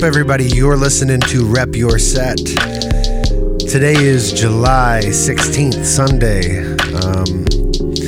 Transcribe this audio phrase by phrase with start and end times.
[0.00, 0.44] up, everybody?
[0.44, 2.38] You're listening to Rep Your Set.
[2.38, 6.60] Today is July 16th, Sunday.
[7.04, 7.44] Um,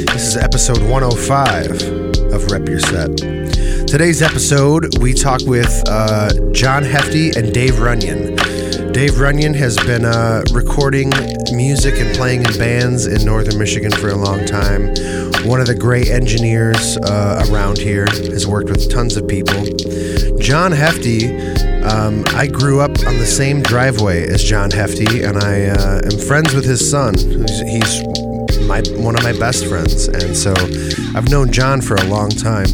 [0.06, 1.70] this is episode 105
[2.32, 3.16] of Rep Your Set.
[3.86, 8.92] Today's episode, we talk with uh, John Hefty and Dave Runyan.
[8.94, 11.10] Dave Runyan has been uh, recording
[11.52, 14.94] music and playing in bands in northern Michigan for a long time.
[15.46, 19.64] One of the great engineers uh, around here, has worked with tons of people.
[20.38, 25.66] John Hefty, um, I grew up on the same driveway as John Hefty, and I
[25.66, 27.14] uh, am friends with his son.
[27.14, 28.02] He's,
[28.66, 30.54] my one of my best friends, and so
[31.14, 32.66] I've known John for a long time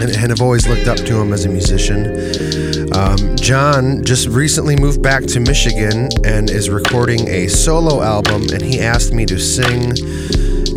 [0.00, 2.92] and, and have always looked up to him as a musician.
[2.94, 8.62] Um, John just recently moved back to Michigan and is recording a solo album, and
[8.62, 9.92] he asked me to sing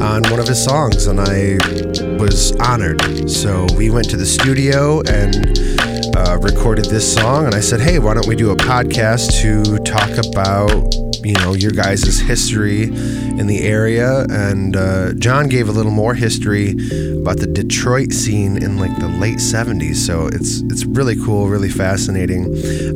[0.01, 1.57] on one of his songs, and I
[2.17, 3.29] was honored.
[3.29, 5.90] So we went to the studio and
[6.27, 9.77] uh, recorded this song, and I said, "Hey, why don't we do a podcast to
[9.83, 15.71] talk about you know your guys' history in the area?" And uh, John gave a
[15.71, 16.71] little more history
[17.21, 19.95] about the Detroit scene in like the late '70s.
[19.95, 22.43] So it's it's really cool, really fascinating.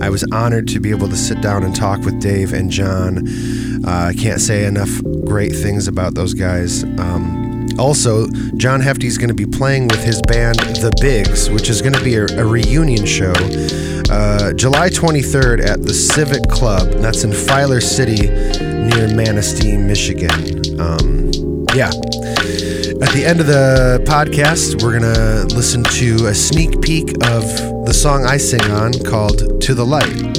[0.01, 3.27] I was honored to be able to sit down and talk with Dave and John.
[3.85, 4.89] Uh, I can't say enough
[5.25, 6.83] great things about those guys.
[6.83, 7.34] Um,
[7.77, 11.81] also, John Hefty is going to be playing with his band The Bigs, which is
[11.81, 13.33] going to be a, a reunion show
[14.09, 16.89] uh, July 23rd at the Civic Club.
[17.01, 20.79] That's in Filer City near Manistee, Michigan.
[20.79, 21.31] Um,
[21.73, 21.89] yeah.
[23.01, 27.43] At the end of the podcast, we're going to listen to a sneak peek of
[27.85, 30.34] the song I sing on called To the Light.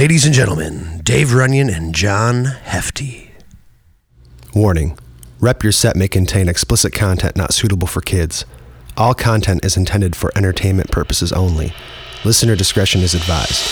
[0.00, 3.32] Ladies and gentlemen, Dave Runyan and John Hefty.
[4.54, 4.98] Warning
[5.40, 8.46] Rep Your Set may contain explicit content not suitable for kids.
[8.96, 11.74] All content is intended for entertainment purposes only.
[12.24, 13.62] Listener discretion is advised.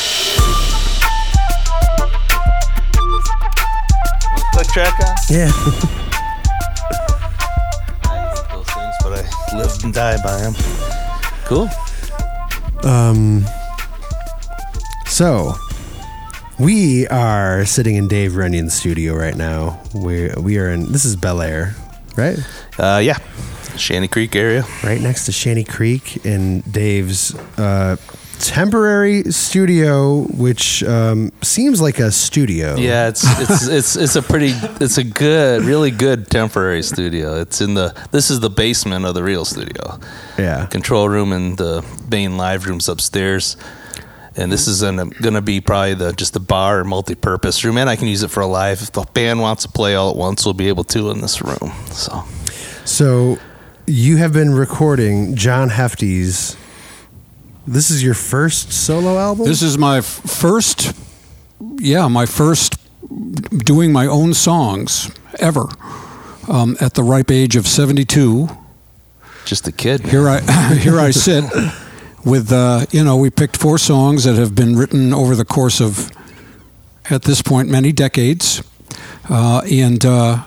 [4.52, 5.16] Click track on?
[5.30, 5.50] Yeah.
[8.04, 10.54] I hate those things, but I live and die by them.
[11.46, 11.70] Cool.
[12.84, 13.46] Um.
[15.06, 15.54] So,
[16.58, 19.80] we are sitting in Dave Runyan's studio right now.
[19.94, 20.90] We we are in.
[20.92, 21.74] This is Bellaire,
[22.16, 22.38] right?
[22.78, 23.18] Uh, yeah.
[23.76, 24.64] Shanty Creek area.
[24.82, 27.96] Right next to Shanty Creek in Dave's uh,
[28.40, 32.76] temporary studio, which um, seems like a studio.
[32.76, 37.40] Yeah, it's it's it's it's a pretty it's a good, really good temporary studio.
[37.40, 40.00] It's in the this is the basement of the real studio.
[40.36, 40.66] Yeah.
[40.66, 43.56] Control room and the main live rooms upstairs.
[44.38, 47.90] And this is gonna, gonna be probably the just the bar or multi-purpose room, and
[47.90, 48.80] I can use it for a live.
[48.80, 51.42] If the band wants to play all at once, we'll be able to in this
[51.42, 51.72] room.
[51.90, 52.24] So
[52.84, 53.38] So,
[53.86, 56.56] you have been recording John Hefty's.
[57.66, 59.46] This is your first solo album.
[59.46, 60.94] This is my f- first,
[61.76, 62.76] yeah, my first
[63.64, 65.10] doing my own songs
[65.40, 65.66] ever.
[66.48, 68.48] Um, at the ripe age of 72,
[69.44, 70.06] just a kid.
[70.06, 71.44] here I here I sit
[72.24, 75.80] with uh, you know we picked four songs that have been written over the course
[75.80, 76.10] of
[77.10, 78.62] at this point many decades,
[79.30, 80.44] uh, and uh,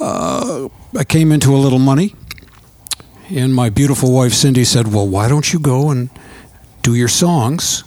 [0.00, 2.14] uh, I came into a little money,
[3.30, 6.10] and my beautiful wife Cindy said, "Well, why don't you go and
[6.82, 7.84] do your songs?"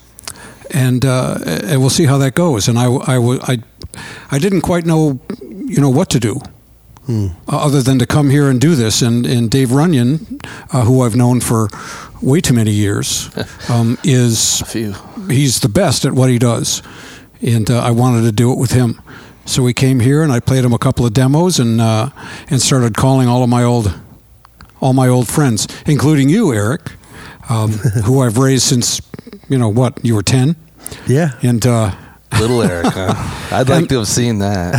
[0.73, 2.69] And, uh, and we'll see how that goes.
[2.69, 3.57] And I, I, I,
[4.31, 6.39] I didn't quite know, you know, what to do
[7.09, 9.01] uh, other than to come here and do this.
[9.01, 11.69] And, and Dave Runyan, uh, who I've known for
[12.21, 13.29] way too many years,
[13.69, 14.93] um, is A few.
[15.29, 16.81] he's the best at what he does,
[17.41, 19.01] and uh, I wanted to do it with him.
[19.45, 22.11] So we came here and I played him a couple of demos and uh,
[22.49, 23.91] and started calling all of my old
[24.79, 26.91] all my old friends, including you, Eric,
[27.49, 27.71] um,
[28.05, 29.01] who I've raised since
[29.49, 30.55] you know what you were ten,
[31.07, 31.31] yeah.
[31.41, 31.91] and uh,
[32.39, 32.93] Little Eric.
[32.93, 33.13] Huh?
[33.51, 34.75] I'd like to have seen that.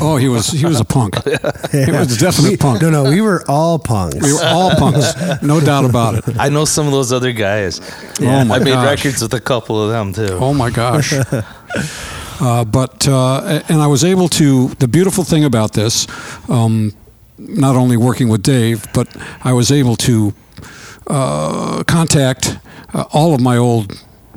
[0.00, 1.14] Oh, he was he was a punk.
[1.72, 2.82] He was definitely definite punk.
[2.82, 4.16] No, no, we were all punks.
[4.22, 6.38] We were all punks, no doubt about it.
[6.38, 7.80] I know some of those other guys.
[8.20, 9.04] Oh my I made gosh.
[9.04, 10.34] records with a couple of them too.
[10.40, 11.12] Oh my gosh.
[12.38, 14.68] Uh, but uh, and I was able to.
[14.78, 16.06] The beautiful thing about this,
[16.50, 16.92] um,
[17.38, 19.08] not only working with Dave, but
[19.42, 20.34] I was able to
[21.06, 22.58] uh, contact
[22.92, 23.92] uh, all of my old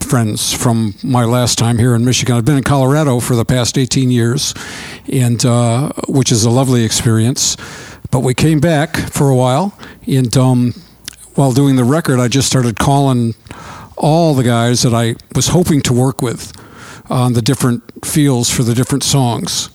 [0.10, 2.36] friends from my last time here in Michigan.
[2.36, 4.56] I've been in Colorado for the past 18 years,
[5.12, 7.56] and uh, which is a lovely experience.
[8.10, 9.78] But we came back for a while,
[10.08, 10.74] and um,
[11.36, 13.36] while doing the record, I just started calling
[13.98, 16.54] all the guys that I was hoping to work with
[17.08, 19.70] on the different feels for the different songs.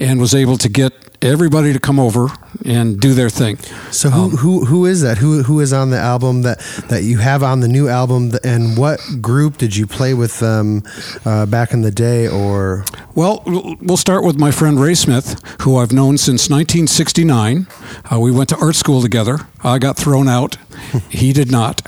[0.00, 0.92] And was able to get
[1.22, 2.28] everybody to come over
[2.64, 3.58] and do their thing.
[3.90, 5.18] So who Um, who who is that?
[5.18, 6.58] Who who is on the album that
[6.88, 8.32] that you have on the new album?
[8.42, 10.82] And what group did you play with them
[11.24, 12.26] uh, back in the day?
[12.26, 13.42] Or Well,
[13.80, 17.66] we'll start with my friend Ray Smith, who I've known since 1969.
[18.10, 19.38] Uh, we went to art school together.
[19.62, 20.56] I got thrown out.
[21.10, 21.82] he did not.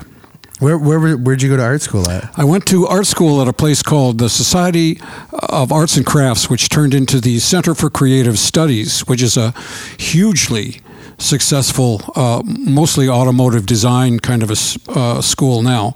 [0.62, 2.30] Where where were- where'd you go to art school at?
[2.36, 5.00] I went to art school at a place called the Society
[5.32, 9.52] of Arts and Crafts, which turned into the Center for Creative Studies, which is a
[9.98, 10.80] hugely
[11.18, 14.56] successful, uh, mostly automotive design kind of a
[14.98, 15.94] uh, school now.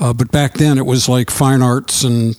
[0.00, 2.36] Uh, but back then it was like fine arts and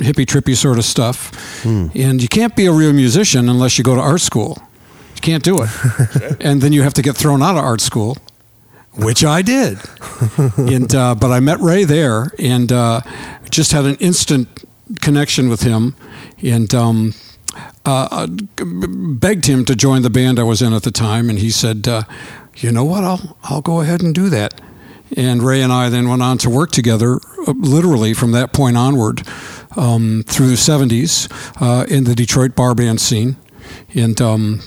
[0.00, 1.30] hippy trippy sort of stuff.
[1.64, 4.56] And you can't be a real musician unless you go to art school.
[5.16, 5.70] You can't do it.
[6.40, 8.16] and then you have to get thrown out of art school
[8.94, 9.78] which I did.
[10.56, 13.00] and uh, but I met Ray there and uh,
[13.50, 14.48] just had an instant
[15.00, 15.94] connection with him,
[16.42, 17.14] and um,
[17.84, 21.30] uh, begged him to join the band I was in at the time.
[21.30, 22.02] And he said, uh,
[22.56, 23.04] "You know what?
[23.04, 24.60] I'll I'll go ahead and do that."
[25.14, 28.78] And Ray and I then went on to work together, uh, literally from that point
[28.78, 29.26] onward,
[29.76, 31.30] um, through the '70s
[31.60, 33.36] uh, in the Detroit bar band scene,
[33.94, 34.20] and.
[34.20, 34.60] Um,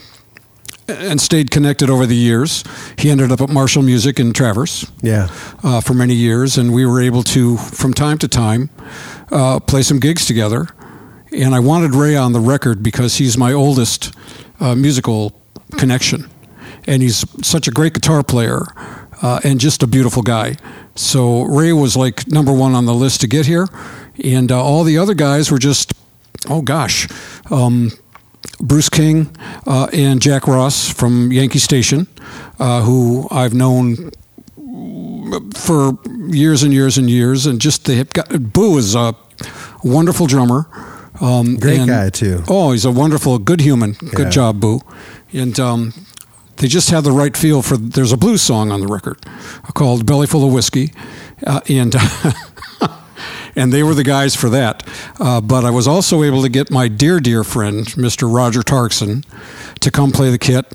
[0.87, 2.63] and stayed connected over the years.
[2.97, 5.29] He ended up at Marshall Music in Traverse Yeah,
[5.63, 8.69] uh, for many years, and we were able to, from time to time,
[9.31, 10.67] uh, play some gigs together.
[11.31, 14.13] And I wanted Ray on the record because he's my oldest
[14.59, 15.41] uh, musical
[15.77, 16.29] connection,
[16.87, 18.61] and he's such a great guitar player
[19.21, 20.55] uh, and just a beautiful guy.
[20.95, 23.67] So Ray was like number one on the list to get here,
[24.23, 25.93] and uh, all the other guys were just,
[26.49, 27.07] oh gosh.
[27.51, 27.91] Um,
[28.59, 32.07] Bruce King uh, and Jack Ross from Yankee Station,
[32.59, 34.11] uh, who I've known
[35.55, 35.97] for
[36.29, 39.15] years and years and years, and just they have got Boo is a
[39.83, 40.67] wonderful drummer.
[41.21, 42.43] Um, Great and- guy, too.
[42.47, 43.93] Oh, he's a wonderful, good human.
[43.93, 44.81] Good job, Boo.
[45.33, 45.93] And um,
[46.57, 47.77] they just had the right feel for.
[47.77, 49.25] There's a blues song on the record
[49.73, 50.93] called "Belly Full of Whiskey,"
[51.45, 51.93] uh, and
[53.55, 54.83] and they were the guys for that.
[55.19, 58.33] Uh, but I was also able to get my dear, dear friend, Mr.
[58.33, 59.23] Roger Tarkson,
[59.79, 60.65] to come play the kit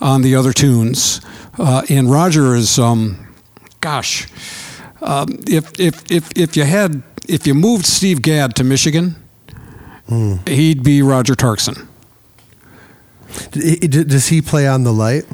[0.00, 1.20] on the other tunes.
[1.58, 3.26] Uh, and Roger is, um,
[3.80, 4.26] gosh,
[5.00, 9.16] um, if, if, if, if you had, if you moved Steve Gadd to Michigan,
[10.46, 11.88] he'd be Roger Tarkson.
[13.52, 15.24] D- d- does he play on the light?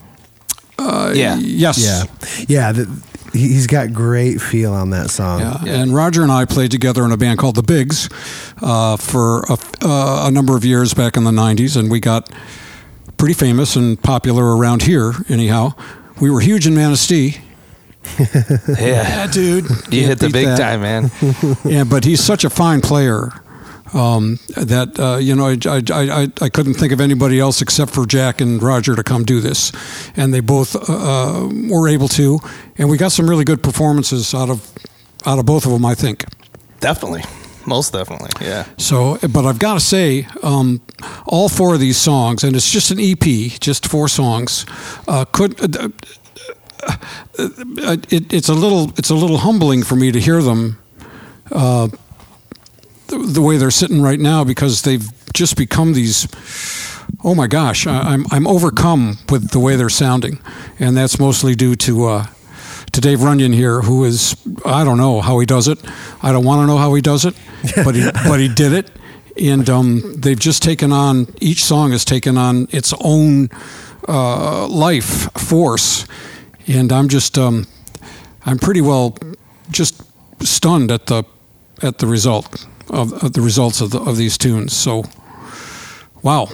[1.14, 1.36] yeah.
[1.38, 1.78] Yes.
[1.78, 2.04] Yeah,
[2.48, 2.72] yeah.
[2.72, 5.40] The, he- he's got great feel on that song.
[5.40, 5.62] Yeah.
[5.64, 8.08] And Roger and I played together in a band called the Bigs
[8.60, 12.30] uh, for a, uh, a number of years back in the 90s, and we got
[13.16, 15.72] pretty famous and popular around here, anyhow.
[16.20, 17.38] We were huge in Manistee.
[18.78, 19.26] Yeah.
[19.28, 19.64] dude.
[19.64, 20.58] You Can't hit the big that.
[20.58, 21.10] time, man.
[21.64, 23.30] yeah, but he's such a fine player
[23.92, 27.92] um, that uh, you know I, I, I, I couldn't think of anybody else except
[27.92, 29.72] for Jack and Roger to come do this,
[30.16, 32.38] and they both uh, were able to,
[32.78, 34.72] and we got some really good performances out of
[35.26, 36.24] out of both of them, I think.
[36.80, 37.22] Definitely.
[37.66, 38.30] Most definitely.
[38.44, 38.66] Yeah.
[38.76, 40.80] So, but I've got to say, um,
[41.26, 43.22] all four of these songs, and it's just an EP,
[43.60, 44.66] just four songs,
[45.06, 45.60] uh, could.
[45.76, 45.88] Uh,
[46.82, 46.96] uh,
[47.38, 50.78] uh, it, it's a little, it's a little humbling for me to hear them,
[51.52, 51.88] uh,
[53.12, 56.26] the, the way they're sitting right now, because they've just become these.
[57.24, 60.40] Oh my gosh, I, I'm I'm overcome with the way they're sounding,
[60.78, 62.06] and that's mostly due to.
[62.06, 62.26] Uh,
[62.92, 65.78] to Dave Runyan here, who is I don't know how he does it.
[66.22, 67.34] I don't want to know how he does it,
[67.84, 68.90] but he but he did it,
[69.40, 73.48] and um, they've just taken on each song has taken on its own
[74.06, 76.06] uh, life force,
[76.66, 77.66] and I'm just um,
[78.44, 79.16] I'm pretty well
[79.70, 80.02] just
[80.42, 81.24] stunned at the
[81.82, 84.72] at the result of, of the results of the, of these tunes.
[84.74, 85.04] So,
[86.22, 86.48] wow.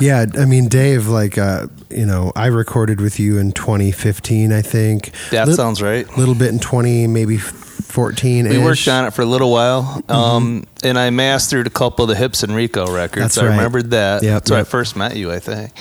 [0.00, 4.62] Yeah, I mean, Dave, like, uh, you know, I recorded with you in 2015, I
[4.62, 5.12] think.
[5.30, 6.08] That Lit- sounds right.
[6.08, 8.48] A little bit in 20, maybe 14.
[8.48, 10.10] We worked on it for a little while, Mm-hmm.
[10.12, 13.22] um, and I mastered a couple of the Hips and Rico records.
[13.22, 13.56] That's I right.
[13.56, 14.22] remembered that.
[14.22, 14.62] Yep, That's where I.
[14.62, 14.70] Mm-hmm.
[14.70, 15.72] first met you, I think.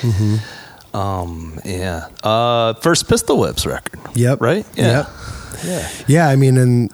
[0.93, 2.07] Um, yeah.
[2.23, 3.99] Uh, first Pistol Whips record.
[4.15, 4.41] Yep.
[4.41, 4.65] Right?
[4.75, 5.05] Yeah.
[5.63, 5.89] Yep.
[6.07, 6.91] Yeah, I mean, and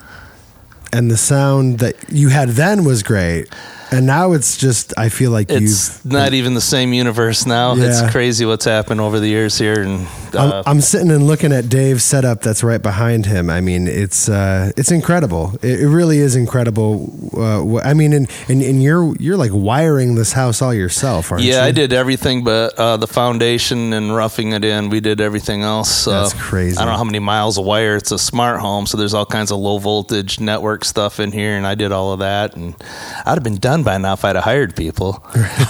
[0.93, 3.49] and the sound that you had then was great,
[3.93, 7.75] and now it's just I feel like It's not even the same universe now.
[7.75, 7.85] Yeah.
[7.85, 11.51] It's crazy what's happened over the years here, and uh, I'm, I'm sitting and looking
[11.53, 13.49] at Dave's setup that's right behind him.
[13.49, 15.53] I mean, it's uh, it's incredible.
[15.61, 17.13] It, it really is incredible.
[17.35, 21.43] Uh, I mean, and, and and you're you're like wiring this house all yourself, aren't
[21.43, 21.51] you?
[21.53, 24.89] yeah, I did everything but uh, the foundation and roughing it in.
[24.89, 26.05] We did everything else.
[26.05, 26.77] That's crazy.
[26.77, 27.95] I don't know how many miles of wire.
[27.95, 31.55] It's a smart home, so there's all kinds of low voltage network stuff in here,
[31.57, 32.55] and I did all of that.
[32.55, 32.75] And
[33.25, 35.25] I'd have been done by now if I'd have hired people.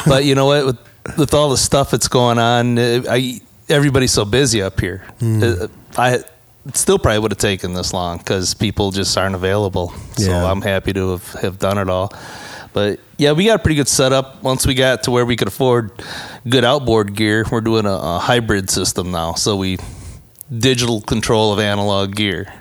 [0.05, 0.65] but you know what?
[0.65, 0.77] With
[1.17, 5.03] with all the stuff that's going on, uh, I everybody's so busy up here.
[5.21, 5.67] Uh,
[5.97, 6.23] I
[6.73, 9.89] still probably would have taken this long because people just aren't available.
[10.15, 12.13] So I'm happy to have, have done it all.
[12.71, 14.41] But yeah, we got a pretty good setup.
[14.41, 15.91] Once we got to where we could afford
[16.47, 19.33] good outboard gear, we're doing a, a hybrid system now.
[19.33, 19.77] So we
[20.57, 22.51] digital control of analog gear.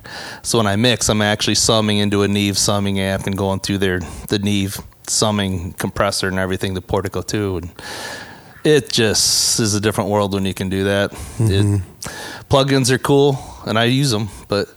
[0.43, 3.79] So when I mix, I'm actually summing into a Neve summing amp and going through
[3.79, 4.79] their the Neve
[5.09, 7.59] summing compressor and everything, the Portico too.
[7.59, 7.73] And
[8.65, 11.13] it just is a different world when you can do that.
[11.13, 12.49] It, mm-hmm.
[12.49, 14.73] plugins are cool, and I use them, but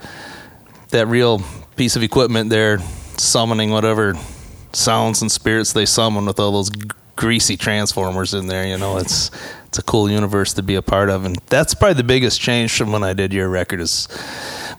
[0.90, 1.42] that real
[1.76, 2.80] piece of equipment there,
[3.18, 4.16] summoning whatever
[4.74, 8.98] sounds and spirits they summon with all those g- greasy transformers in there, you know,
[8.98, 9.32] it's
[9.68, 12.78] it's a cool universe to be a part of, and that's probably the biggest change
[12.78, 13.82] from when I did your record.
[13.82, 14.08] Is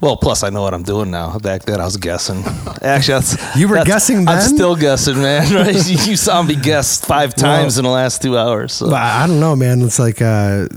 [0.01, 1.39] well, plus I know what I'm doing now.
[1.39, 2.43] Back then I was guessing.
[2.83, 5.53] Actually, that's You were that's- guessing I'm still guessing, man.
[5.55, 5.75] Right?
[5.89, 8.73] you you saw me guess five times in the last two hours.
[8.75, 8.87] So.
[8.91, 9.83] But I don't know, man.
[9.83, 10.69] It's like, uh,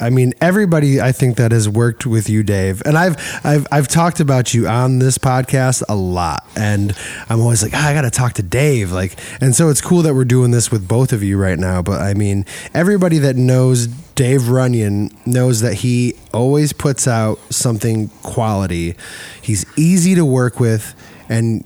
[0.00, 3.88] I mean, everybody I think that has worked with you, Dave, and I've I've I've
[3.88, 6.94] talked about you on this podcast a lot, and
[7.28, 10.02] I'm always like, ah, I got to talk to Dave, like, and so it's cool
[10.02, 11.82] that we're doing this with both of you right now.
[11.82, 18.08] But I mean, everybody that knows Dave Runyan knows that he always puts out something
[18.24, 18.96] quality.
[19.40, 20.94] He's easy to work with,
[21.28, 21.64] and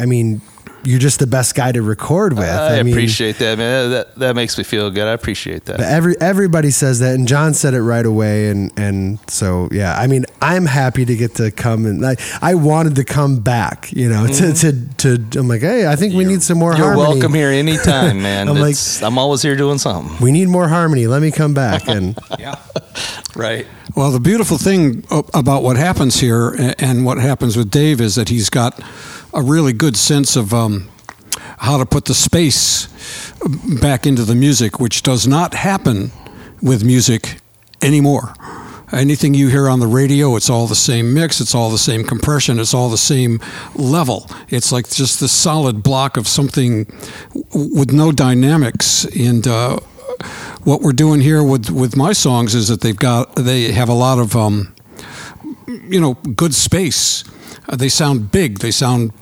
[0.00, 0.42] I mean.
[0.84, 2.48] You're just the best guy to record with.
[2.48, 3.90] I, mean, appreciate that, man.
[3.90, 5.06] That that makes me feel good.
[5.06, 5.80] I appreciate that.
[5.80, 9.98] Every everybody says that, and John said it right away, and and so yeah.
[9.98, 13.92] I mean, I'm happy to get to come and I, I wanted to come back,
[13.92, 16.72] you know, to, to to I'm like, hey, I think we need some more.
[16.72, 16.78] Mm-hmm.
[16.82, 17.20] You're harmony.
[17.20, 18.48] welcome here anytime, man.
[18.48, 20.16] I'm like- I'm always here doing something.
[20.24, 21.06] We need more harmony.
[21.06, 22.56] Let me come back, and yeah,
[23.36, 23.66] Right.
[23.96, 28.28] Well, the beautiful thing about what happens here and what happens with Dave is that
[28.28, 28.80] he's got
[29.32, 30.88] a really good sense of um,
[31.58, 32.88] how to put the space
[33.80, 36.10] back into the music, which does not happen
[36.62, 37.40] with music
[37.82, 38.34] anymore.
[38.92, 42.02] Anything you hear on the radio, it's all the same mix, it's all the same
[42.02, 43.40] compression, it's all the same
[43.76, 44.28] level.
[44.48, 46.86] It's like just the solid block of something
[47.54, 49.04] with no dynamics.
[49.16, 49.78] And uh,
[50.64, 53.94] what we're doing here with, with my songs is that they've got they have a
[53.94, 54.74] lot of um,
[55.66, 57.24] you know good space.
[57.68, 58.58] Uh, they sound big.
[58.58, 59.12] They sound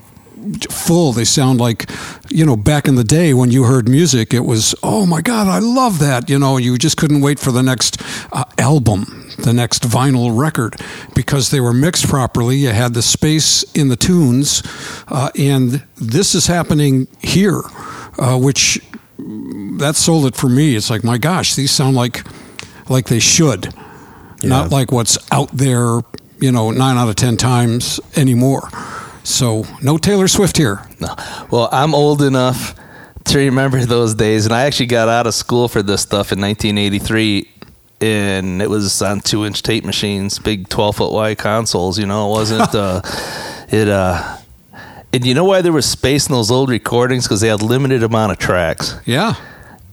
[0.69, 1.11] full.
[1.11, 1.89] They sound like,
[2.29, 5.47] you know, back in the day when you heard music, it was, oh my God,
[5.47, 6.29] I love that.
[6.29, 10.75] You know, you just couldn't wait for the next uh, album, the next vinyl record,
[11.13, 12.57] because they were mixed properly.
[12.57, 14.63] You had the space in the tunes.
[15.09, 17.61] Uh, and this is happening here,
[18.17, 18.79] uh, which
[19.17, 20.75] that sold it for me.
[20.75, 22.23] It's like, my gosh, these sound like,
[22.87, 23.73] like they should,
[24.41, 25.99] not like what's out there,
[26.41, 28.69] you know, nine out of 10 times anymore.
[29.23, 30.87] So no Taylor Swift here.
[30.99, 31.15] No.
[31.51, 32.75] Well, I'm old enough
[33.25, 36.41] to remember those days, and I actually got out of school for this stuff in
[36.41, 37.47] 1983.
[38.01, 41.99] And it was on two inch tape machines, big 12 foot wide consoles.
[41.99, 43.01] You know, it wasn't, uh,
[43.69, 44.37] it, uh,
[45.11, 47.25] and you know why there was space in those old recordings?
[47.25, 48.95] Because they had limited amount of tracks.
[49.05, 49.35] Yeah.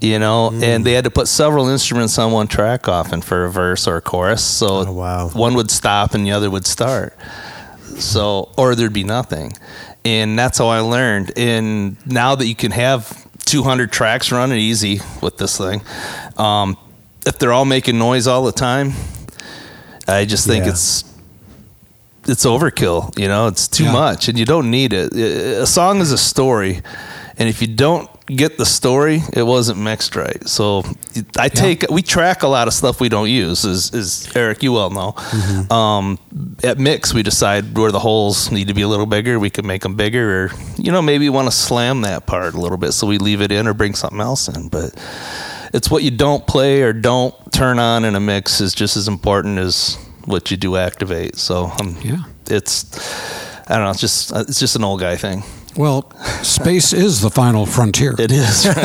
[0.00, 3.50] You know, and they had to put several instruments on one track often for a
[3.50, 4.44] verse or a chorus.
[4.44, 5.28] So Oh, wow.
[5.30, 7.16] one would stop and the other would start.
[7.98, 9.52] So, or there'd be nothing.
[10.04, 11.32] And that's how I learned.
[11.36, 15.80] And now that you can have 200 tracks running easy with this thing,
[16.36, 16.76] um,
[17.26, 18.92] if they're all making noise all the time,
[20.06, 20.72] I just think Yeah.
[20.72, 21.04] it's
[22.28, 23.16] it's overkill.
[23.18, 23.92] You know, it's too Yeah.
[23.92, 25.12] much, and you don't need it.
[25.14, 26.82] A song is a story,
[27.38, 30.46] and if you don't get the story, it wasn't mixed right.
[30.48, 30.82] So
[31.38, 33.64] I take we track a lot of stuff we don't use.
[33.64, 35.14] As, as Eric, you well know,
[35.74, 36.18] um,
[36.64, 39.38] at mix we decide where the holes need to be a little bigger.
[39.38, 42.60] We can make them bigger, or you know maybe want to slam that part a
[42.60, 44.68] little bit, so we leave it in or bring something else in.
[44.68, 44.94] But
[45.72, 49.08] it's what you don't play or don't turn on in a mix is just as
[49.08, 51.36] important as what you do activate.
[51.36, 52.24] So um, Yeah.
[52.48, 52.84] it's
[53.68, 53.90] I don't know.
[53.90, 55.42] It's just uh, it's just an old guy thing.
[55.76, 56.10] Well,
[56.42, 58.14] space is the final frontier.
[58.18, 58.64] It is.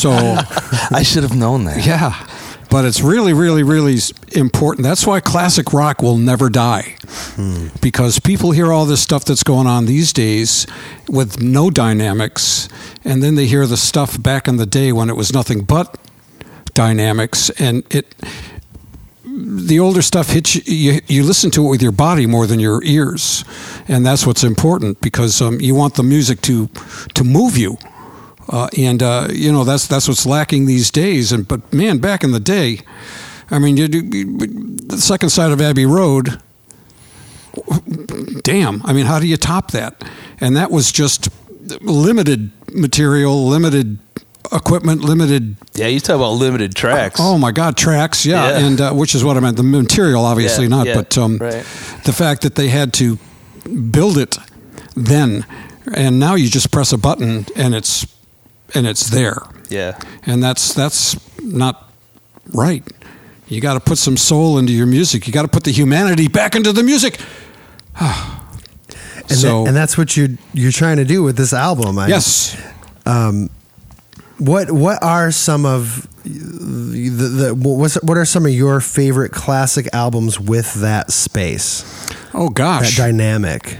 [0.00, 0.10] So,
[0.90, 1.84] I should have known that.
[1.84, 2.26] yeah.
[2.70, 3.96] But it's really, really, really
[4.32, 4.84] important.
[4.84, 6.94] That's why classic rock will never die.
[7.34, 7.68] Hmm.
[7.82, 10.66] Because people hear all this stuff that's going on these days
[11.08, 12.68] with no dynamics,
[13.04, 15.98] and then they hear the stuff back in the day when it was nothing but
[16.72, 18.14] dynamics, and it.
[19.32, 21.00] The older stuff hits you, you.
[21.06, 23.44] You listen to it with your body more than your ears,
[23.86, 26.68] and that's what's important because um, you want the music to
[27.14, 27.78] to move you.
[28.48, 31.30] Uh, and uh, you know that's that's what's lacking these days.
[31.30, 32.80] And but man, back in the day,
[33.50, 34.38] I mean, you, you,
[34.86, 36.40] the second side of Abbey Road.
[38.42, 40.02] Damn, I mean, how do you top that?
[40.40, 41.28] And that was just
[41.82, 43.98] limited material, limited
[44.52, 45.56] equipment, limited.
[45.74, 47.20] Yeah, you talk about limited tracks.
[47.20, 48.24] Oh my God, tracks.
[48.26, 48.66] Yeah, Yeah.
[48.66, 49.56] and uh, which is what I meant.
[49.56, 51.64] The material, obviously Yeah, not, yeah, but um, right.
[52.04, 53.18] the fact that they had to
[53.90, 54.38] build it
[54.94, 55.44] then,
[55.94, 58.06] and now you just press a button and it's
[58.74, 59.98] and it's there, Yeah.
[60.26, 61.90] and that's that's not
[62.52, 62.84] right.
[63.48, 65.26] You got to put some soul into your music.
[65.26, 67.18] You got to put the humanity back into the music.
[69.28, 71.98] And, so that, and that's what you're you're trying to do with this album.
[72.00, 72.60] I, yes,
[74.40, 79.88] What what are some of the, the what's, what are some of your favorite classic
[79.92, 83.78] albums with that space, oh gosh, that dynamic,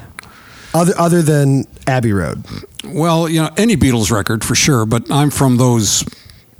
[0.74, 2.44] other other than Abbey Road?
[2.84, 6.04] Well, you know, any Beatles record for sure, but I'm from those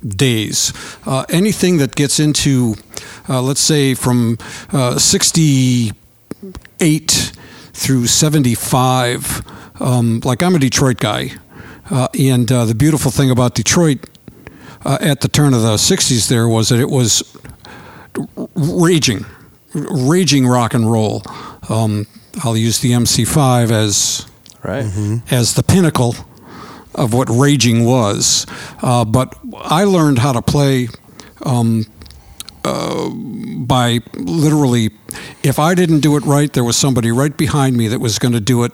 [0.07, 0.73] days.
[1.07, 2.75] Uh, anything that gets into,
[3.29, 4.39] uh, let's say, from
[4.73, 7.33] uh, 68
[7.73, 11.33] through 75, um, like I'm a Detroit guy.
[11.91, 14.07] Uh, and uh, the beautiful thing about Detroit
[14.85, 17.23] uh, at the turn of the 60s there was that it was
[18.55, 19.25] raging,
[19.75, 21.23] raging rock and roll.
[21.69, 22.07] Um,
[22.45, 24.27] I'll use the MC5 as
[24.63, 24.85] Right.
[25.31, 26.15] as the pinnacle
[26.95, 28.47] of what raging was.
[28.83, 30.89] Uh, but I learned how to play
[31.47, 31.87] um,
[32.65, 34.91] uh, by literally,
[35.43, 38.35] if I didn't do it right, there was somebody right behind me that was going
[38.35, 38.73] to do it.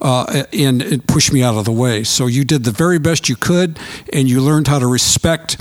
[0.00, 2.04] Uh, and it pushed me out of the way.
[2.04, 3.78] So you did the very best you could,
[4.12, 5.60] and you learned how to respect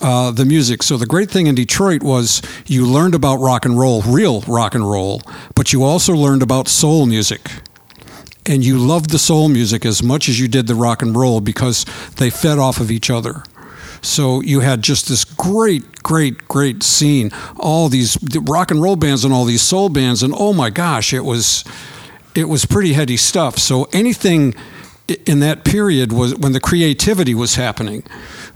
[0.00, 0.82] uh, the music.
[0.82, 4.74] So the great thing in Detroit was you learned about rock and roll, real rock
[4.74, 5.22] and roll,
[5.54, 7.50] but you also learned about soul music
[8.48, 11.40] and you loved the soul music as much as you did the rock and roll
[11.40, 11.84] because
[12.16, 13.42] they fed off of each other.
[14.00, 17.30] So you had just this great, great, great scene.
[17.56, 21.12] All these rock and roll bands and all these soul bands, and oh my gosh,
[21.12, 21.64] it was
[22.34, 23.58] it was pretty heady stuff.
[23.58, 24.54] So anything
[25.26, 28.02] in that period was when the creativity was happening,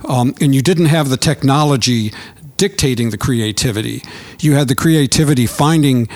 [0.07, 2.13] um, and you didn't have the technology
[2.57, 4.03] dictating the creativity.
[4.39, 6.07] You had the creativity finding,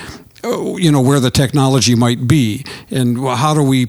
[0.44, 3.88] oh, you know, where the technology might be, and how do we?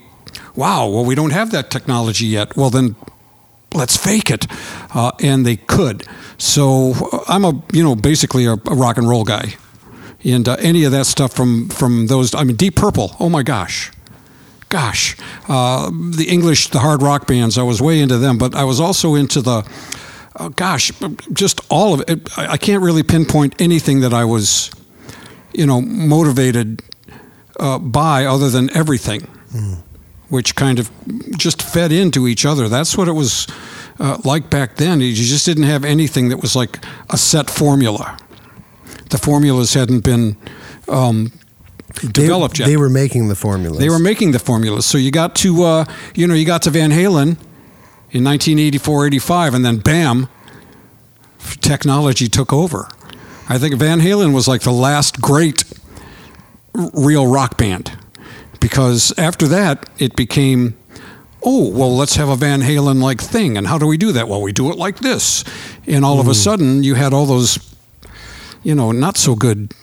[0.55, 2.58] Wow, well, we don't have that technology yet.
[2.58, 2.95] Well, then
[3.73, 4.47] let's fake it,
[4.93, 6.05] uh, and they could.
[6.38, 9.55] So uh, I'm a you know basically a, a rock and roll guy,
[10.23, 12.34] and uh, any of that stuff from from those.
[12.36, 13.15] I mean, Deep Purple.
[13.19, 13.91] Oh my gosh.
[14.69, 18.65] Gosh, uh, the English, the hard rock bands, I was way into them, but I
[18.65, 19.67] was also into the,
[20.36, 20.91] oh gosh,
[21.34, 22.38] just all of it.
[22.38, 24.69] I can't really pinpoint anything that I was,
[25.53, 26.84] you know, motivated
[27.60, 29.27] uh, by other than everything
[30.29, 30.91] which kind of
[31.38, 32.69] just fed into each other.
[32.69, 33.47] That's what it was
[33.99, 35.01] uh, like back then.
[35.01, 38.17] You just didn't have anything that was like a set formula.
[39.09, 40.37] The formulas hadn't been
[40.87, 41.31] um,
[42.11, 42.67] developed they, yet.
[42.67, 43.79] They were making the formulas.
[43.79, 44.85] They were making the formulas.
[44.85, 47.37] So you got to, uh, you know, you got to Van Halen
[48.11, 50.29] in 1984, 85, and then bam,
[51.61, 52.87] technology took over.
[53.47, 55.63] I think Van Halen was like the last great
[56.93, 57.97] real rock band
[58.59, 60.77] because after that it became
[61.43, 64.27] oh well let's have a van halen like thing and how do we do that
[64.27, 65.43] well we do it like this
[65.87, 67.68] and all of a sudden you had all those
[68.63, 69.73] you know not so good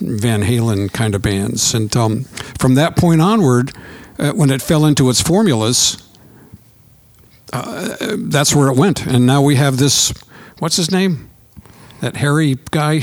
[0.00, 1.74] van halen kind of bands.
[1.74, 2.24] And um,
[2.58, 3.72] from that point onward
[4.18, 6.02] uh, when it fell into its formulas
[7.52, 9.06] uh, that's where it went.
[9.06, 10.12] And now we have this
[10.58, 11.30] what's his name
[12.00, 13.00] that hairy guy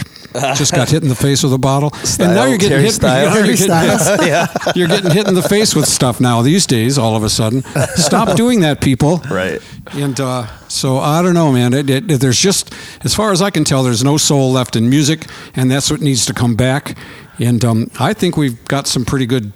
[0.55, 2.93] just got hit in the face with a bottle, and now you're getting Harry hit.
[2.93, 3.35] Styles.
[3.35, 4.47] you're getting hit- yeah.
[4.75, 6.97] you're getting hit in the face with stuff now these days.
[6.97, 7.63] All of a sudden,
[7.95, 9.17] stop doing that, people.
[9.29, 9.61] Right.
[9.93, 11.73] And uh, so I don't know, man.
[11.73, 14.89] It, it, there's just, as far as I can tell, there's no soul left in
[14.89, 15.25] music,
[15.55, 16.97] and that's what needs to come back.
[17.39, 19.53] And um, I think we've got some pretty good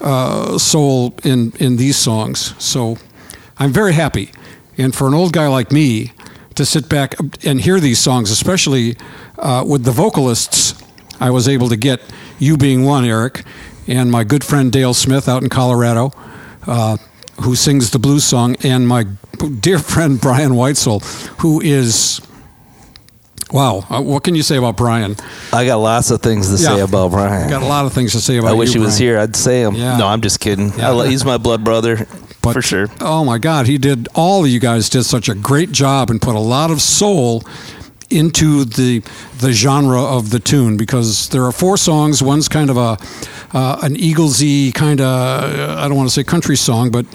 [0.00, 2.54] uh, soul in in these songs.
[2.62, 2.96] So
[3.58, 4.30] I'm very happy.
[4.78, 6.12] And for an old guy like me
[6.54, 8.96] to sit back and hear these songs, especially
[9.38, 10.74] uh, with the vocalists,
[11.20, 12.00] I was able to get
[12.38, 13.42] you being one, Eric,
[13.86, 16.12] and my good friend Dale Smith out in Colorado,
[16.66, 16.96] uh,
[17.42, 19.04] who sings the blues song, and my
[19.60, 21.02] dear friend Brian Weitzel,
[21.40, 22.20] who is.
[23.52, 25.14] Wow, uh, what can you say about Brian?
[25.52, 27.48] I got lots of things to say about Brian.
[27.48, 28.48] I got a lot of things to say about.
[28.48, 29.12] I wish you, he was Brian.
[29.12, 29.18] here.
[29.20, 29.74] I'd say him.
[29.74, 29.98] Yeah.
[29.98, 30.72] No, I'm just kidding.
[30.78, 30.92] Yeah.
[30.92, 32.06] I he's my blood brother
[32.42, 32.88] But- for sure.
[33.00, 34.08] Oh my God, he did.
[34.14, 37.42] All of you guys did such a great job and put a lot of soul
[38.10, 39.02] into the
[39.38, 42.22] the genre of the tune because there are four songs.
[42.22, 42.98] One's kind of a
[43.56, 47.06] uh, an Eaglesy kind of I don't want to say country song, but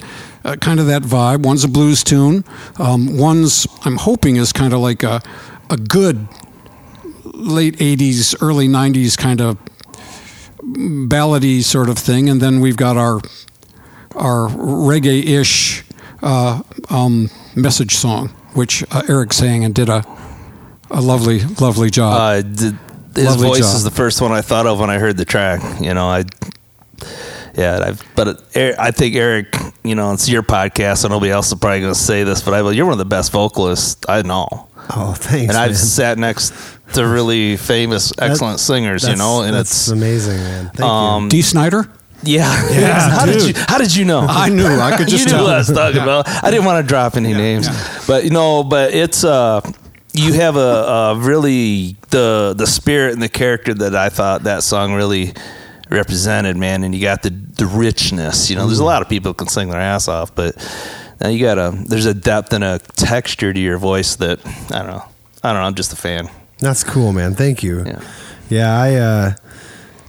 [0.44, 1.44] uh, kind of that vibe.
[1.44, 2.44] One's a blues tune.
[2.78, 5.20] Um, one's I'm hoping is kind of like a
[5.70, 6.26] a good
[7.24, 9.58] late '80s, early '90s kind of
[10.62, 13.20] ballady sort of thing, and then we've got our
[14.18, 15.84] our reggae-ish
[16.22, 18.28] uh, um, message song.
[18.54, 20.04] which uh, Eric sang and did a
[20.90, 22.14] a lovely, lovely job.
[22.20, 22.72] Uh, d-
[23.14, 23.76] his Lovely voice job.
[23.76, 25.60] is the first one I thought of when I heard the track.
[25.80, 26.24] You know, I.
[27.54, 31.32] Yeah, I've, but it, Er- I think Eric, you know, it's your podcast, and nobody
[31.32, 34.00] else is probably going to say this, but I, you're one of the best vocalists
[34.08, 35.48] I know, Oh, thanks.
[35.52, 35.74] and I've man.
[35.76, 36.52] sat next
[36.94, 40.64] to really famous, excellent singers, you know, and that's it's amazing, man.
[40.66, 40.84] Thank you.
[40.84, 41.42] um, D.
[41.42, 41.90] Snyder.
[42.22, 42.70] Yeah.
[42.70, 44.20] Yeah, how did you How did you know?
[44.20, 44.66] I knew.
[44.66, 45.44] I could just you knew tell.
[45.44, 46.28] what I was talking about.
[46.28, 47.68] I didn't want to drop any names,
[48.06, 49.60] but you know, but it's uh,
[50.12, 54.62] you have a, a really the the spirit and the character that I thought that
[54.62, 55.32] song really
[55.90, 56.84] represented, man.
[56.84, 58.50] And you got the the richness.
[58.50, 60.56] You know, there's a lot of people who can sing their ass off, but
[61.20, 64.78] now you got a there's a depth and a texture to your voice that I
[64.78, 65.04] don't know.
[65.42, 65.66] I don't know.
[65.66, 66.28] I'm just a fan.
[66.58, 67.34] That's cool, man.
[67.34, 67.84] Thank you.
[67.84, 68.00] Yeah.
[68.50, 69.34] Yeah, I uh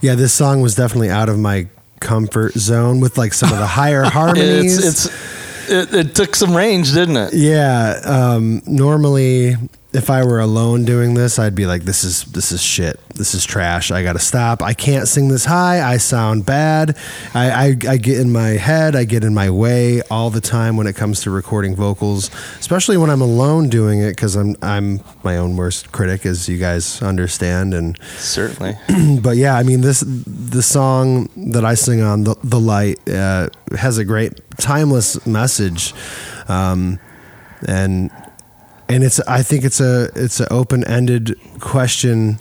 [0.02, 1.67] yeah, this song was definitely out of my
[2.00, 4.78] comfort zone with like some of the higher harmonies.
[4.78, 7.34] It's it's it, it took some range, didn't it?
[7.34, 9.56] yeah, um normally
[9.91, 12.99] if I were alone doing this, I'd be like this is this is shit.
[13.15, 13.89] This is trash.
[13.89, 14.62] I got to stop.
[14.62, 15.82] I can't sing this high.
[15.82, 16.95] I sound bad.
[17.34, 20.78] I, I I get in my head, I get in my way all the time
[20.78, 25.02] when it comes to recording vocals, especially when I'm alone doing it cuz I'm I'm
[25.23, 28.78] my own worst critic as you guys understand and Certainly.
[29.21, 33.49] but yeah, I mean this the song that I sing on the the light uh,
[33.75, 35.95] has a great timeless message,
[36.47, 36.99] um,
[37.67, 38.12] and
[38.89, 42.39] and it's I think it's a it's an open ended question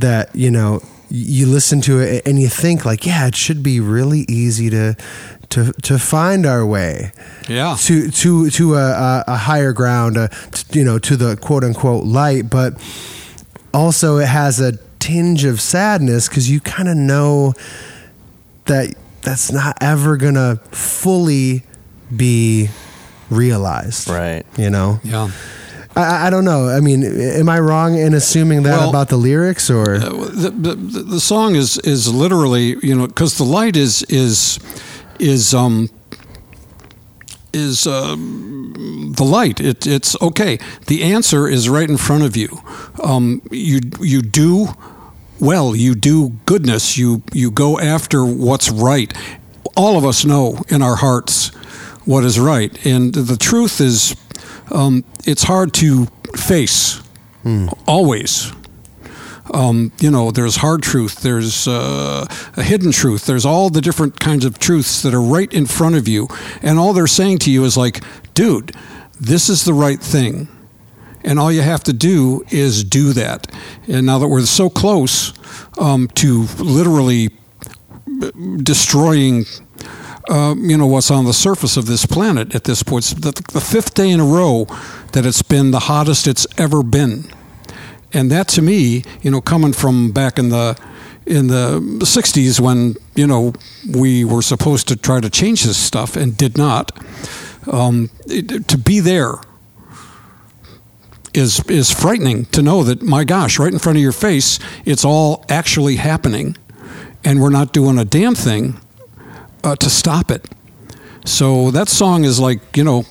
[0.00, 3.80] that you know you listen to it and you think like yeah it should be
[3.80, 4.94] really easy to
[5.50, 7.12] to to find our way
[7.48, 7.76] Yeah.
[7.80, 11.64] to to to a, a, a higher ground, uh, t- you know, to the quote
[11.64, 12.74] unquote light, but
[13.72, 17.54] also it has a tinge of sadness because you kind of know
[18.66, 21.62] that that's not ever gonna fully
[22.14, 22.68] be
[23.30, 24.44] realized, Right.
[24.58, 25.30] You know, Yeah.
[26.02, 26.68] I- I, don't know.
[26.68, 29.98] I mean, am I wrong in assuming that Well, about the lyrics, or?
[29.98, 34.58] the, the, the the song is is literally you know because the light is is
[35.18, 35.88] is um
[37.52, 39.60] is um, the light.
[39.60, 40.58] It, it's okay.
[40.86, 42.48] The answer is right in front of you.
[43.02, 44.68] Um, you you do
[45.40, 45.74] well.
[45.74, 46.96] You do goodness.
[46.98, 49.12] You you go after what's right.
[49.76, 51.48] All of us know in our hearts
[52.04, 52.86] what is right.
[52.86, 54.14] And the truth is
[54.70, 57.00] um, it's hard to face
[57.86, 58.52] always
[59.54, 64.20] um, you know, there's hard truth, there's uh, a hidden truth, there's all the different
[64.20, 66.28] kinds of truths that are right in front of you.
[66.62, 68.02] And all they're saying to you is like,
[68.34, 68.74] dude,
[69.20, 70.48] this is the right thing.
[71.24, 73.52] And all you have to do is do that.
[73.88, 75.32] And now that we're so close
[75.78, 77.30] um, to literally
[78.62, 79.44] destroying
[80.28, 83.10] um, you know what's on the surface of this planet at this point.
[83.10, 84.66] It's the, the fifth day in a row
[85.12, 87.24] that it's been the hottest it's ever been,
[88.12, 90.78] and that to me, you know, coming from back in the
[91.26, 93.54] in the '60s when you know
[93.90, 96.92] we were supposed to try to change this stuff and did not,
[97.70, 99.34] um, it, to be there
[101.32, 105.04] is is frightening to know that my gosh, right in front of your face, it's
[105.04, 106.54] all actually happening,
[107.24, 108.78] and we're not doing a damn thing
[109.64, 110.48] uh, to stop it.
[111.24, 113.04] So that song is like, you know,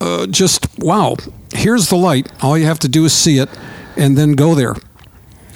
[0.00, 1.16] uh, just wow,
[1.54, 2.30] here's the light.
[2.42, 3.48] All you have to do is see it
[3.96, 4.74] and then go there.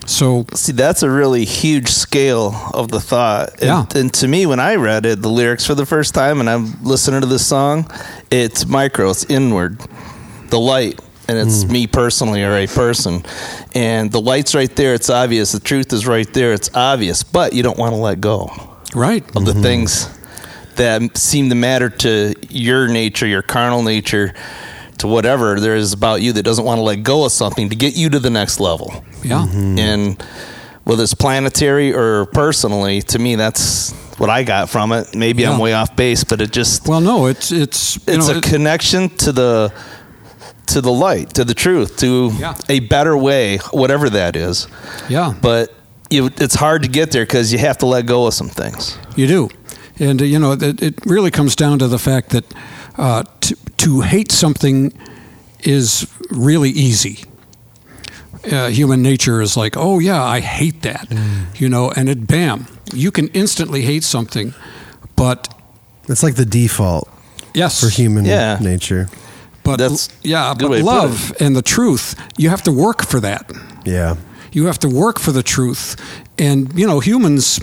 [0.07, 3.51] So, See, that's a really huge scale of the thought.
[3.61, 3.85] And, Yeah.
[3.95, 6.83] and to me, when I read it, the lyrics for the first time, and I'm
[6.83, 7.91] listening to this song,
[8.31, 9.79] it's micro, it's inward,
[10.49, 10.99] the light.
[11.29, 13.23] And it's me personally or a person.
[13.75, 14.95] And the light's right there.
[14.95, 15.53] It's obvious.
[15.53, 16.55] The truth is right there.
[16.55, 17.23] It's obvious.
[17.23, 18.51] But you don't want to let go
[18.95, 19.25] right.
[19.37, 19.63] of the mm-hmm.
[19.63, 20.09] things
[20.77, 24.33] that seem to matter to your nature, your carnal nature,
[24.99, 27.77] to whatever there is about you that doesn't want to let go of something to
[27.77, 29.47] get you to the next level Yeah.
[29.49, 29.79] Mm-hmm.
[29.79, 30.23] and
[30.85, 35.15] whether it's planetary or personally, to me, that's what I got from it.
[35.15, 38.35] Maybe I'm way off base, but it just Well, no, it's it's you it's know,
[38.35, 39.73] a it- connection to the
[40.69, 42.55] to the light, to the truth, to Yeah.
[42.69, 44.67] a better way, whatever that is.
[45.09, 45.33] yeah.
[45.41, 45.73] But
[46.11, 48.99] you, it's hard to get there because you have to let go of some things.
[49.17, 49.49] You do,
[49.99, 52.45] and uh, you know it, it really comes down to the fact that
[52.97, 54.93] uh, to to hate something
[55.61, 57.25] is really easy.
[58.53, 61.09] Uh, human nature is like, oh yeah, I hate that,
[61.57, 64.55] you know, and it bam, you can instantly hate something,
[65.17, 65.49] but
[66.09, 67.09] it's like the default
[67.55, 68.59] yes, for human Yeah.
[68.61, 69.09] nature?
[69.65, 73.05] but That's yeah, but way to put love and the truth, you have to work
[73.05, 73.51] for that.
[73.85, 74.15] Yeah,
[74.59, 75.95] You have to work for the truth.
[76.37, 77.61] And, you know, humans,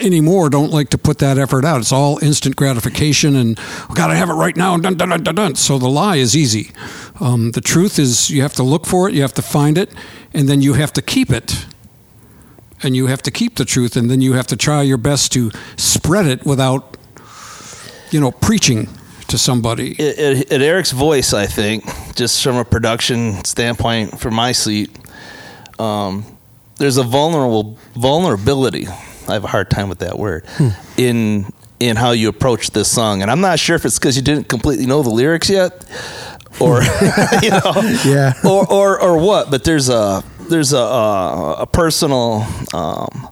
[0.00, 1.80] anymore don't like to put that effort out.
[1.80, 4.76] It's all instant gratification and we got to have it right now.
[4.76, 5.54] Dun, dun, dun.
[5.56, 6.70] So the lie is easy.
[7.18, 9.92] Um, the truth is you have to look for it, you have to find it,
[10.32, 11.66] and then you have to keep it.
[12.84, 15.32] And you have to keep the truth, and then you have to try your best
[15.32, 16.96] to spread it without,
[18.10, 18.88] you know, preaching
[19.28, 19.96] to somebody.
[19.98, 24.90] It Eric's voice, I think, just from a production standpoint, for my seat,
[25.78, 26.24] um,
[26.78, 28.86] there's a vulnerable vulnerability.
[29.28, 30.44] I have a hard time with that word
[30.96, 31.46] in
[31.80, 34.48] in how you approach this song, and I'm not sure if it's because you didn't
[34.48, 35.72] completely know the lyrics yet,
[36.60, 36.82] or
[37.42, 37.72] you know,
[38.04, 38.32] Yeah.
[38.44, 39.50] or or or what.
[39.50, 42.46] But there's a there's a a, a personal.
[42.74, 43.28] Um,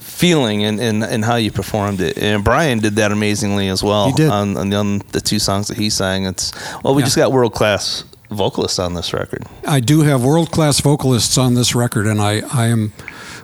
[0.00, 4.06] feeling in, in, in how you performed it and brian did that amazingly as well
[4.08, 4.30] He did.
[4.30, 7.06] on, on, the, on the two songs that he sang it's well we Yeah.
[7.06, 11.74] just got world-class vocalists on this record I do have world class vocalists on this
[11.74, 12.92] record, and I, I am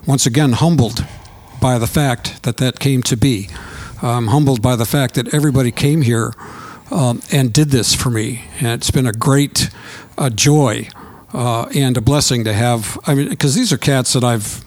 [0.06, 1.04] once again humbled
[1.60, 3.48] by the fact that that came to be.
[4.02, 6.34] I'm humbled by the fact that everybody came here
[6.90, 9.70] um, and did this for me, and it's been a great
[10.18, 10.88] uh, joy
[11.32, 12.98] uh, and a blessing to have.
[13.06, 14.64] I mean, because these are cats that I've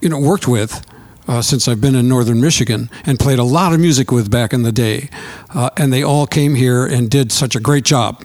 [0.00, 0.84] you know worked with
[1.26, 4.52] uh, since I've been in northern Michigan and played a lot of music with back
[4.52, 5.08] in the day,
[5.54, 8.24] uh, and they all came here and did such a great job,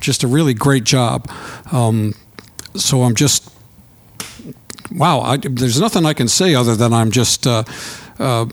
[0.00, 1.30] just a really great job.
[1.72, 2.14] Um,
[2.74, 3.52] so I'm just
[4.92, 5.20] wow.
[5.20, 7.46] I, there's nothing I can say other than I'm just.
[7.46, 7.64] Uh,
[8.18, 8.46] uh,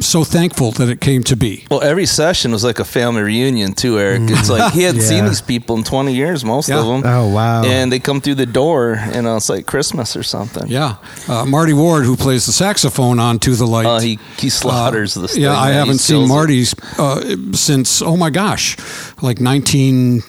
[0.00, 1.64] so thankful that it came to be.
[1.70, 4.22] Well, every session was like a family reunion too, Eric.
[4.30, 6.80] It's like he hadn't seen these people in 20 years, most Yeah.
[6.80, 7.02] of them.
[7.04, 7.64] Oh, wow.
[7.64, 10.68] And they come through the door, you know, it's like Christmas or something.
[10.68, 10.96] Yeah,
[11.28, 15.16] uh, Marty Ward, who plays the saxophone on "To the Light," Uh, he he slaughters
[15.16, 15.36] Uh, this.
[15.38, 16.28] Yeah, I haven't seen kills.
[16.28, 18.76] Marty's uh, since oh my gosh,
[19.22, 20.22] like nineteen,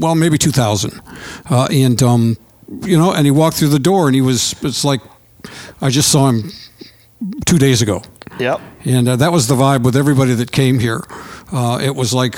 [0.00, 1.00] well maybe two thousand,
[1.48, 2.36] uh, and um,
[2.82, 5.00] you know, and he walked through the door and he was it's like
[5.80, 6.50] I just saw him
[7.46, 8.02] two days ago,
[8.38, 8.60] Yep.
[8.84, 11.02] and uh, that was the vibe with everybody that came here.
[11.52, 12.36] Uh, it was like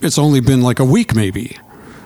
[0.00, 1.56] it's only been like a week maybe.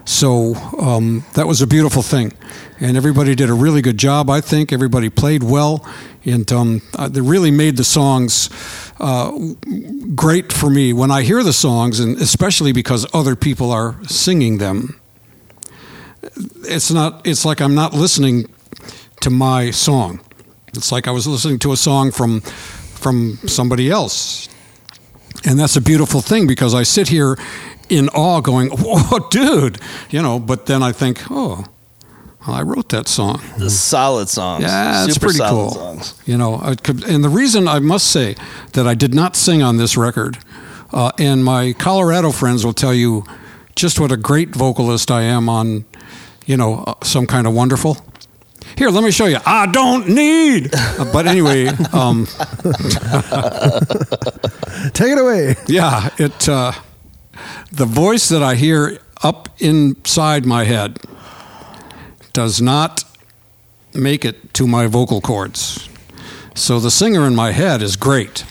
[0.05, 2.33] So um, that was a beautiful thing,
[2.81, 4.31] and everybody did a really good job.
[4.31, 5.87] I think everybody played well,
[6.25, 8.49] and um, uh, they really made the songs
[9.01, 9.31] uh,
[10.15, 10.95] great for me.
[10.95, 14.99] When I hear the songs, and especially because other people are singing them,
[16.65, 17.27] it's not.
[17.27, 18.49] It's like I'm not listening
[19.21, 20.21] to my song.
[20.79, 24.49] It's like I was listening to a song from from somebody else.
[25.45, 27.39] And that's a beautiful thing because I sit here
[27.89, 29.79] in awe going, "Whoa, dude."
[30.11, 31.65] You know, but then I think, "Oh,
[32.47, 34.65] I wrote that song." The solid songs.
[34.65, 35.71] Yeah, it's pretty solid cool.
[35.71, 36.15] songs.
[36.27, 36.61] You know,
[37.07, 38.37] and the reason I must say
[38.73, 40.39] that I did not sing on this record,
[40.93, 43.25] uh, and my Colorado friends will tell you
[43.77, 45.85] just what a great vocalist I am on,
[46.47, 47.97] you know, uh, some kind of wonderful.
[48.77, 49.39] Here, let me show you.
[49.45, 50.71] I don't need.
[50.75, 52.27] Uh, but anyway, um,
[54.93, 55.57] Take it away.
[55.67, 56.49] yeah, it.
[56.49, 56.73] Uh,
[57.73, 60.99] the voice that I hear up inside my head
[62.33, 63.05] does not
[63.95, 65.89] make it to my vocal cords.
[66.55, 68.45] So the singer in my head is great.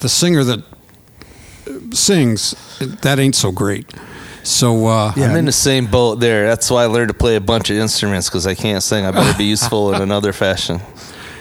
[0.00, 0.62] The singer that
[1.92, 3.90] sings, that ain't so great.
[4.42, 5.26] So uh, Yeah.
[5.30, 6.46] I'm in the same boat there.
[6.48, 9.04] That's why I learned to play a bunch of instruments because I can't sing.
[9.06, 10.80] I better be useful in another fashion.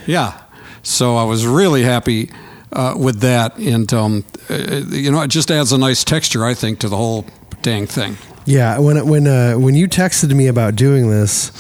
[0.05, 0.39] Yeah.
[0.83, 2.29] So I was really happy
[2.73, 4.55] uh, with that, and um, uh,
[4.89, 7.25] you know, it just adds a nice texture, I think, to the whole
[7.61, 8.17] dang thing.
[8.45, 11.51] Yeah, when when uh, when you texted me about doing this,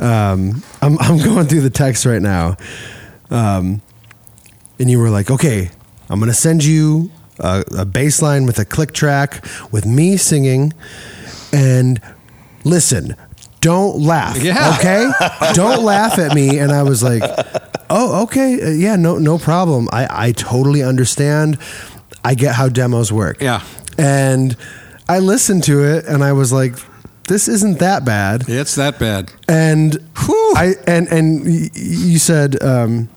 [0.00, 2.56] um, I'm I'm going through the text right now,
[3.30, 3.82] um,
[4.80, 5.70] and you were like, "Okay,
[6.08, 10.72] I'm gonna send you a, a bass line with a click track with me singing,
[11.52, 12.00] and
[12.64, 13.14] listen."
[13.62, 14.76] Don't laugh, Yeah.
[14.78, 15.10] okay?
[15.54, 16.58] Don't laugh at me.
[16.60, 17.22] And I was like,
[17.90, 19.88] "Oh, okay, uh, yeah, no, no problem.
[19.92, 21.58] I, I totally understand.
[22.24, 23.62] I get how demos work." Yeah.
[23.98, 24.56] And
[25.08, 26.76] I listened to it and I was like,
[27.28, 28.44] this isn't that bad.
[28.46, 29.32] It's that bad.
[29.48, 29.94] And
[30.26, 30.52] Whew.
[30.54, 33.08] I and and y- you said um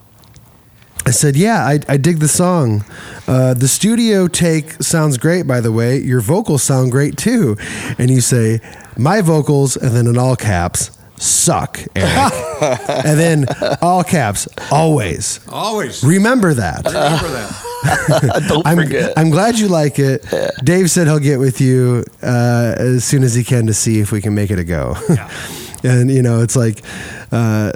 [1.06, 2.84] I said, "Yeah, I, I dig the song.
[3.28, 5.98] Uh, the studio take sounds great, by the way.
[5.98, 7.58] Your vocals sound great too."
[7.98, 8.60] And you say,
[8.98, 13.46] "My vocals," and then in all caps, "suck, Eric." and then
[13.82, 15.40] all caps, always.
[15.50, 16.04] Always.
[16.04, 16.86] Remember that.
[16.86, 17.66] Remember that.
[18.48, 19.14] Don't I'm, forget.
[19.18, 20.26] I'm glad you like it.
[20.64, 24.12] Dave said he'll get with you uh, as soon as he can to see if
[24.12, 24.96] we can make it a go.
[25.10, 25.32] Yeah.
[25.84, 26.84] and you know, it's like,
[27.32, 27.74] uh,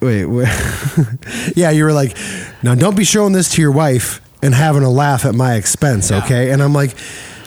[0.00, 0.48] wait, wait.
[1.56, 2.16] yeah, you were like,
[2.62, 6.10] now don't be showing this to your wife and having a laugh at my expense,
[6.10, 6.24] Yeah.
[6.24, 6.50] okay?
[6.50, 6.94] And I'm like,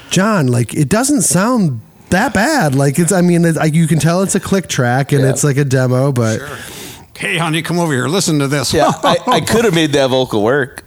[0.10, 2.76] John, like it doesn't sound that bad.
[2.76, 5.30] Like it's, I mean, it, I, you can tell it's a click track and Yeah.
[5.30, 6.40] it's like a demo, but.
[7.16, 8.08] Hey, honey, come over here.
[8.08, 8.74] Listen to this.
[8.74, 10.84] Yeah, I, I could have made that vocal work.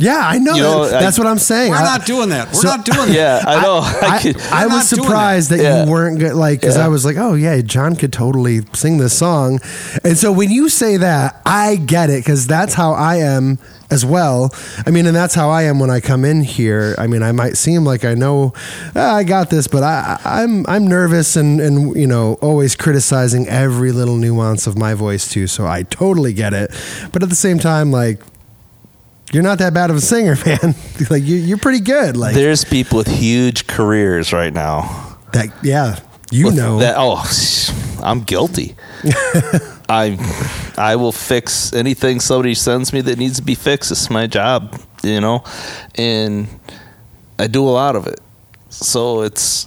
[0.00, 0.54] Yeah, I know.
[0.54, 1.00] You know, that.
[1.00, 1.70] That's what I'm saying.
[1.70, 2.48] We're I- not doing that.
[2.48, 3.14] We're So- not doing that.
[3.14, 3.80] Yeah, I know.
[3.82, 5.84] I, I, could, I was surprised that, Yeah.
[5.84, 6.86] you weren't good, like because Yeah.
[6.86, 9.60] I was like, oh yeah, John could totally sing this song,
[10.04, 13.58] and so when you say that, I get it because that's how I am
[13.90, 14.54] as well.
[14.86, 16.94] I mean, and that's how I am when I come in here.
[16.96, 18.52] I mean, I might seem like I know
[18.94, 22.74] "Ah, I got this, but I, I- I'm I'm nervous and and you know always
[22.76, 25.46] criticizing every little nuance of my voice too.
[25.46, 26.70] So I totally get it,
[27.12, 28.20] but at the same time, like.
[29.32, 30.74] You're not that bad of a singer, man.
[31.08, 32.16] like you, you're pretty good.
[32.16, 35.16] Like there's people with huge careers right now.
[35.32, 36.00] that, yeah.
[36.32, 36.94] You with know, that.
[36.96, 37.22] Oh,
[38.02, 38.76] I'm guilty.
[39.88, 40.16] I
[40.78, 43.90] I will fix anything somebody sends me that needs to be fixed.
[43.90, 45.42] It's my job, you know,
[45.96, 46.46] and
[47.38, 48.20] I do a lot of it.
[48.68, 49.66] So it's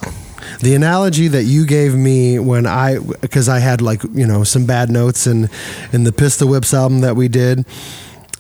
[0.61, 4.65] The analogy that you gave me when I, because I had like you know some
[4.65, 5.49] bad notes in
[5.91, 7.65] in the Pistol Whips album that we did,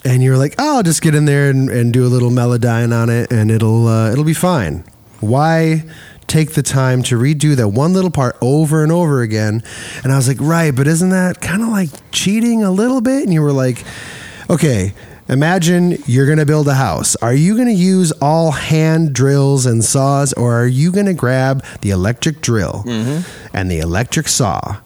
[0.05, 2.29] and you were like, "Oh, I'll just get in there and, and do a little
[2.31, 4.83] melodyne on it, and it'll uh, it'll be fine."
[5.19, 5.83] Why
[6.27, 9.63] take the time to redo that one little part over and over again?
[10.03, 13.23] And I was like, "Right, but isn't that kind of like cheating a little bit?"
[13.23, 13.83] And you were like,
[14.49, 14.93] "Okay."
[15.29, 17.15] Imagine you're going to build a house.
[17.21, 21.13] Are you going to use all hand drills and saws, or are you going to
[21.13, 22.83] grab the electric drill
[23.53, 24.81] and the electric saw?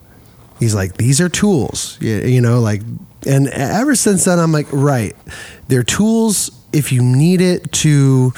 [0.58, 2.82] He's like, these are tools, you, you know, like,
[3.26, 5.14] and ever since then, I'm like, right,
[5.68, 6.50] they're tools.
[6.72, 8.32] If you need it to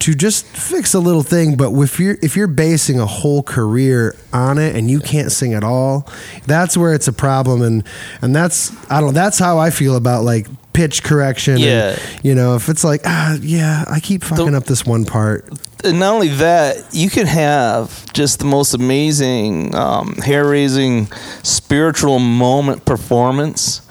[0.00, 4.16] to just fix a little thing but if you're if you're basing a whole career
[4.32, 6.08] on it and you can't sing at all
[6.44, 7.62] that's where it's a problem.
[7.62, 7.84] And
[8.20, 11.98] and that's i don't know that's how i feel about like pitch correction and, Yeah.
[12.24, 15.48] you know if it's like ah yeah i keep fucking The- up this one part
[15.84, 21.06] and not only that, you can have just the most amazing, um, hair raising,
[21.42, 23.82] spiritual moment performance,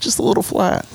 [0.00, 0.86] just a little flat.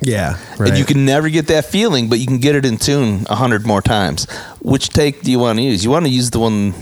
[0.00, 0.70] yeah right.
[0.70, 3.34] And you can never get that feeling, but you can get it in tune a
[3.34, 4.30] hundred more times.
[4.60, 5.84] Which take do you want to use?
[5.84, 6.72] You want to use the one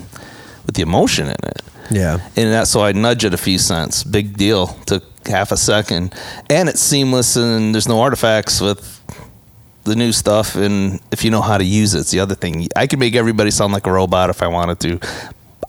[0.66, 1.62] with the emotion in it.
[1.90, 4.04] yeah And that's so I nudge it a few cents.
[4.04, 4.66] Big deal.
[4.86, 6.14] Took half a second.
[6.50, 8.95] And it's seamless and there's no artifacts with
[9.86, 12.68] the new stuff and if you know how to use it, it's the other thing.
[12.76, 15.00] I could make everybody sound like a robot if I wanted to.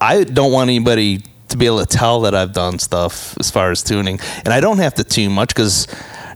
[0.01, 3.71] I don't want anybody to be able to tell that I've done stuff as far
[3.71, 4.19] as tuning.
[4.43, 5.87] And I don't have to tune much because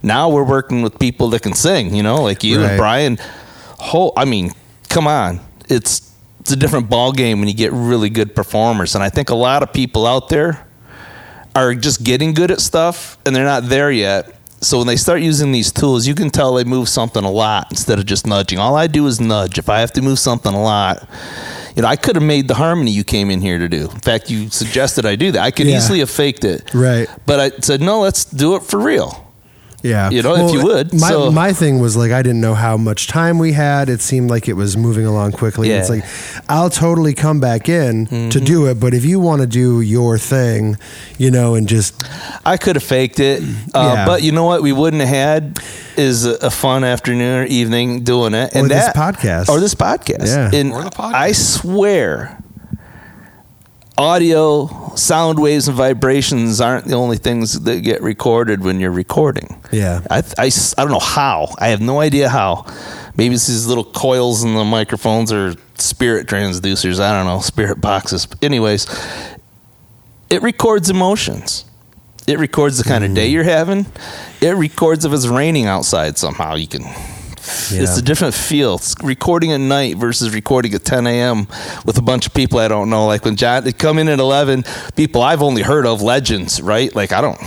[0.01, 2.69] now we're working with people that can sing, you know, like you Right.
[2.69, 3.17] and Brian.
[3.77, 4.51] Whole, I mean,
[4.89, 5.39] come on.
[5.69, 8.95] It's it's a different ball game when you get really good performers.
[8.95, 10.65] And I think a lot of people out there
[11.55, 14.33] are just getting good at stuff and they're not there yet.
[14.63, 17.67] So when they start using these tools, you can tell they move something a lot
[17.71, 18.59] instead of just nudging.
[18.59, 19.57] All I do is nudge.
[19.57, 21.07] If I have to move something a lot,
[21.75, 23.89] you know, I could have made the harmony you came in here to do.
[23.89, 25.41] In fact, you suggested I do that.
[25.41, 25.77] I could Yeah.
[25.77, 26.69] easily have faked it.
[26.75, 27.09] Right.
[27.25, 29.25] But I said, no, let's do it for real.
[29.83, 32.53] Yeah, You know, if you would, My so- my thing was like I didn't know
[32.53, 33.89] how much time we had.
[33.89, 35.69] It seemed like it was moving along quickly.
[35.69, 35.79] Yeah.
[35.79, 36.03] It's like
[36.49, 38.45] I'll totally come back in to Mm-hmm.
[38.45, 40.77] do it, but if you want to do your thing,
[41.17, 42.03] you know, and just
[42.45, 43.41] I could have faked it,
[43.73, 44.05] uh, Yeah.
[44.05, 44.61] but you know what?
[44.61, 45.59] We wouldn't have had
[45.97, 49.49] is a, a fun afternoon or evening doing it, and Or this that podcast.
[49.49, 50.27] or this podcast.
[50.27, 50.51] Yeah.
[50.59, 51.13] and Or the podcast.
[51.13, 52.37] I swear,
[53.97, 59.61] audio, sound waves, and vibrations aren't the only things that get recorded when you're recording.
[59.71, 60.01] Yeah.
[60.09, 61.53] I I don't know how.
[61.57, 62.65] I have no idea how.
[63.17, 66.99] Maybe it's these little coils in the microphones or spirit transducers.
[66.99, 68.25] I don't know, spirit boxes.
[68.25, 68.87] But anyways,
[70.29, 71.65] it records emotions.
[72.27, 73.33] It records the kind of day mm.
[73.33, 73.85] you're having.
[74.41, 76.55] It records if it's raining outside somehow.
[76.55, 76.83] You can.
[77.71, 78.75] It's a different feel.
[78.75, 81.47] It's recording at night versus recording at 10 a.m.
[81.85, 83.07] with a bunch of people I don't know.
[83.07, 84.63] Like when John, they come in at 11,
[84.95, 86.93] people I've only heard of, legends, right?
[86.95, 87.39] Like I don't.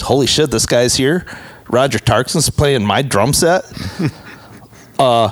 [0.00, 1.26] Holy shit, this guy's here.
[1.68, 3.64] Roger Tarkson's playing my drum set.
[4.98, 5.30] uh,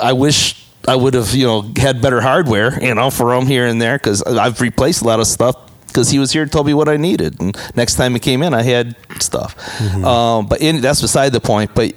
[0.00, 3.66] I wish I would have, you know, had better hardware, you know, for him here
[3.66, 5.56] and there because I've replaced a lot of stuff
[5.86, 7.40] because he was here and told me what I needed.
[7.40, 9.54] And next time he came in, I had stuff.
[10.04, 11.74] Um, but in, that's beside the point.
[11.74, 11.94] But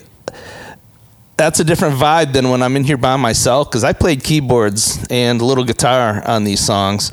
[1.42, 5.04] that's a different vibe than when I'm in here by myself because I played keyboards
[5.10, 7.12] and a little guitar on these songs,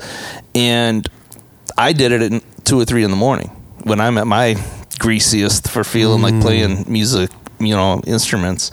[0.53, 1.09] and
[1.75, 3.47] I did it at two or three in the morning
[3.85, 4.55] when I'm at my
[4.99, 8.69] greasiest for feeling like playing music, you know, instruments,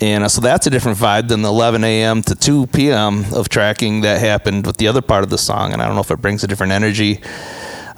[0.00, 2.22] and uh, so that's a different vibe than the 11 a.m.
[2.22, 3.26] to 2 p.m.
[3.34, 6.00] of tracking that happened with the other part of the song, and I don't know
[6.00, 7.20] if it brings a different energy.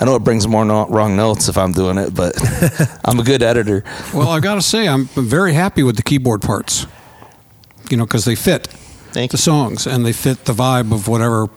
[0.01, 2.35] I know it brings more no- wrong notes if I'm doing it, but
[3.05, 3.85] I'm a good editor.
[4.13, 6.87] Well, I got to say, I'm very happy with the keyboard parts.
[7.91, 8.68] You know, because they fit
[9.12, 11.49] the songs and they fit the vibe of whatever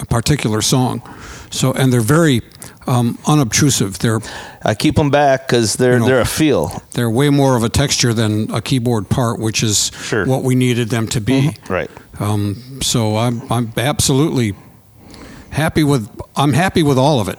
[0.00, 1.02] a particular song.
[1.50, 2.42] So and they're very
[2.86, 3.98] um, unobtrusive.
[3.98, 4.20] They're
[4.62, 6.06] I keep them back because they're You know.
[6.06, 6.82] they're a feel.
[6.94, 10.26] they're way more of a texture than a keyboard part, which is Sure.
[10.26, 11.56] what we needed them to be.
[11.68, 11.90] Right.
[12.20, 14.54] Um, so I'm I'm absolutely
[15.50, 17.38] happy with I'm happy with all of it.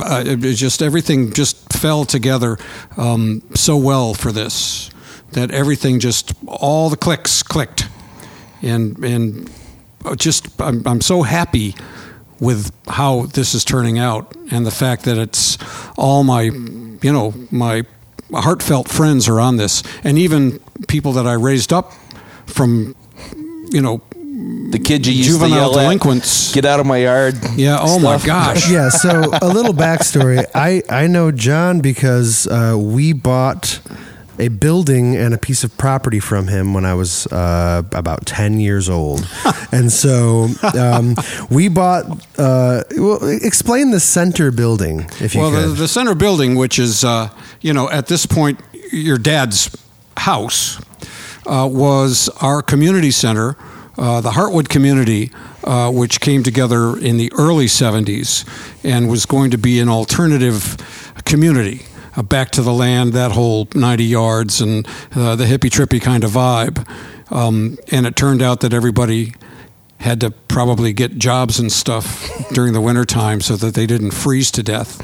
[0.00, 2.56] Uh, it, it just everything just fell together
[2.96, 4.90] um, so well for this
[5.34, 7.88] that everything just all the clicks clicked,
[8.62, 9.50] and and
[10.04, 11.74] uh, just I'm I'm so happy
[12.40, 15.56] with how this is turning out and the fact that it's
[15.96, 17.84] all my you know my
[18.32, 20.58] heartfelt friends are on this and even
[20.88, 21.92] people that I raised up
[22.46, 22.94] from
[23.70, 24.02] you know
[24.70, 26.52] The kids you used to Juvenile yell at, delinquents.
[26.52, 27.36] get out of my yard.
[27.56, 29.10] yeah oh my gosh yeah, so
[29.40, 30.44] a little backstory.
[30.54, 33.80] I, I know John because uh, we bought
[34.38, 38.60] a building and a piece of property from him when I was uh, about 10
[38.60, 39.26] years old.
[39.72, 41.16] and so um,
[41.50, 42.04] we bought,
[42.38, 45.70] uh, well, explain the center building, if you well could.
[45.70, 47.28] the, the center building which is uh,
[47.60, 48.60] you know at this point
[48.92, 49.74] your dad's
[50.16, 50.80] house
[51.46, 53.56] uh, was our community center
[53.96, 55.30] uh, the Heartwood community,
[55.62, 58.44] uh, which came together in the early 70s
[58.82, 60.76] and was going to be an alternative
[61.24, 61.82] community,
[62.16, 66.24] uh, back to the land, that whole 90 yards, and uh, the hippie trippy kind
[66.24, 66.86] of vibe.
[67.30, 69.34] Um, and it turned out that everybody
[69.98, 74.50] had to probably get jobs and stuff during the wintertime so that they didn't freeze
[74.52, 75.00] to death.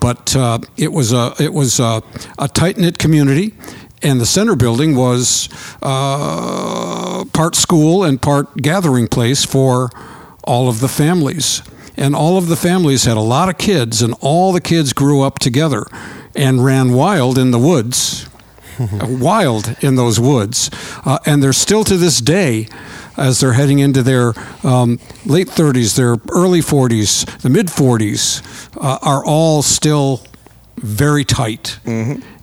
[0.00, 2.02] But uh, it was a it was a,
[2.38, 3.54] a tight knit community,
[4.02, 5.48] and the center building was
[5.82, 9.90] uh, part school and part gathering place for
[10.42, 11.62] all of the families.
[11.96, 15.22] And all of the families had a lot of kids, and all the kids grew
[15.22, 15.86] up together
[16.34, 18.28] and ran wild in the woods
[19.02, 20.70] wild in those woods.
[21.04, 22.68] Uh, and they're still to this day,
[23.16, 28.42] as they're heading into their um, late 30s, their early 40s, the mid 40s,
[28.76, 30.22] uh, are all still
[30.76, 31.78] very tight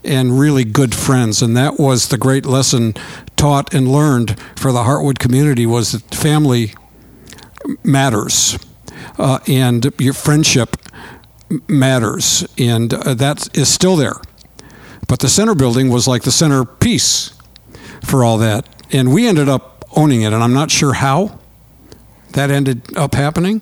[0.04, 1.42] and really good friends.
[1.42, 2.94] And that was the great lesson
[3.36, 6.74] taught and learned for the Heartwood community was that family
[7.84, 8.58] matters
[9.18, 10.78] uh, and your friendship
[11.68, 12.46] matters.
[12.58, 14.16] And uh, that is still there.
[15.08, 17.34] But the center building was like the centerpiece
[18.04, 18.68] for all that.
[18.94, 21.40] And we ended up owning it, and I'm not sure how
[22.34, 23.62] that ended up happening.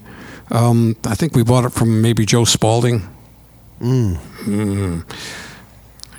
[0.52, 3.08] Um, I think we bought it from maybe Joe Spalding.
[3.80, 5.06] Mm.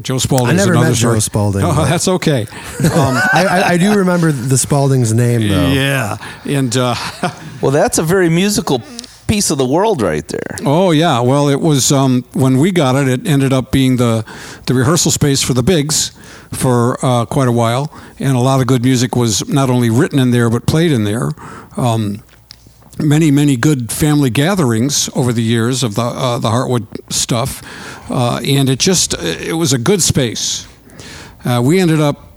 [0.03, 0.49] Joe Spalding.
[0.49, 1.19] I is never another met Joe.
[1.19, 2.43] Spalding, Oh, that's okay.
[2.43, 5.69] Um, I, I, I do remember the Spalding's name, though.
[5.73, 6.95] yeah, and uh,
[7.61, 8.83] Well, that's a very musical
[9.31, 10.57] piece of the world right there.
[10.67, 13.07] Oh yeah, well it was um, when we got it.
[13.07, 14.25] It ended up being the
[14.67, 16.11] the rehearsal space for the Bigs
[16.51, 20.19] for uh, quite a while, and a lot of good music was not only written
[20.19, 21.31] in there but played in there.
[21.77, 22.25] Um,
[22.99, 27.63] many many good family gatherings over the years of the uh, the Heartwood stuff,
[28.11, 30.67] uh, and it just it was a good space.
[31.45, 32.33] Uh, we ended up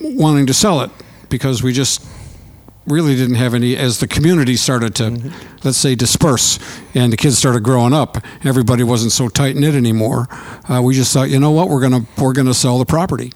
[0.00, 0.90] wanting to sell it
[1.28, 2.02] because we just
[2.86, 6.58] really didn't have any as the community started to let's say disperse
[6.94, 10.28] and the kids started growing up everybody wasn't so tight knit anymore
[10.68, 13.32] uh, we just thought you know what we're gonna we're gonna sell the property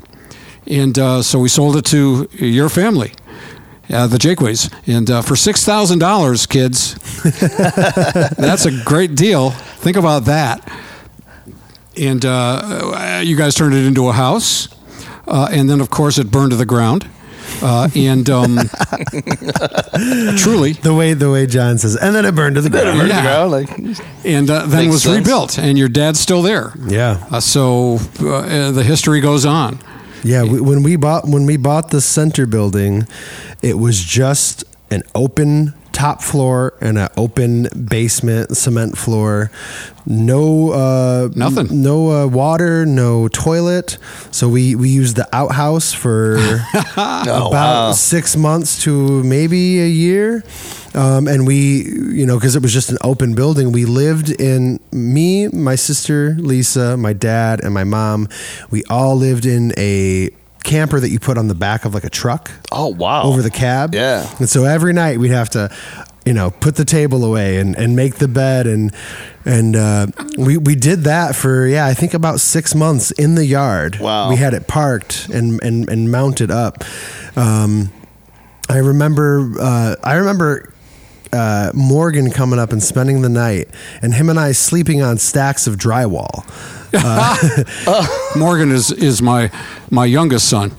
[0.67, 3.13] and uh, so we sold it to your family
[3.91, 9.51] uh, the Jaquas, and uh, for six thousand dollars, kids, that's a great deal.
[9.51, 10.67] Think about that.
[12.01, 14.69] And uh, you guys turned it into a house,
[15.27, 17.09] uh, and then of course it burned to the ground.
[17.63, 18.57] Uh, and um,
[20.37, 23.09] truly, The way the way John says, and then it burned to the ground.
[23.09, 23.43] Yeah.
[23.45, 23.71] Like,
[24.25, 25.17] and uh, then Makes was sense.
[25.19, 26.73] rebuilt, and your dad's still there.
[26.89, 27.27] Yeah.
[27.31, 29.79] Uh, so uh, the history goes on.
[30.23, 33.07] Yeah, we, when we bought when we bought the center building,
[33.63, 39.51] it was just an open top floor and an open basement cement floor.
[40.05, 41.83] No uh Nothing.
[41.83, 43.97] No uh, water, no toilet.
[44.31, 46.37] So we we used the outhouse for
[46.97, 47.93] oh, about wow.
[47.93, 50.45] six months to maybe a year.
[50.95, 54.79] Um, and we, you know, because it was just an open building, we lived in
[54.93, 58.29] me, my sister Lisa, my dad, and my mom.
[58.71, 60.31] We all lived in a
[60.65, 63.23] camper that you put on the back of like a truck Oh, wow.
[63.23, 63.95] over the cab.
[63.95, 64.29] Yeah.
[64.41, 65.71] And so every night we'd have to,
[66.27, 68.93] you know, put the table away and, and make the bed and
[69.45, 70.07] and uh,
[70.39, 74.01] we we did that for yeah I think about six months in the yard.
[74.01, 74.31] Wow.
[74.31, 76.83] We had it parked and and and mounted up.
[77.37, 77.93] Um,
[78.69, 80.71] I remember uh, I remember.
[81.35, 83.69] Uh, Morgan coming up and spending the night,
[84.03, 86.45] and him and I sleeping on stacks of drywall.
[88.37, 89.51] Morgan is is my
[89.91, 90.73] my youngest son.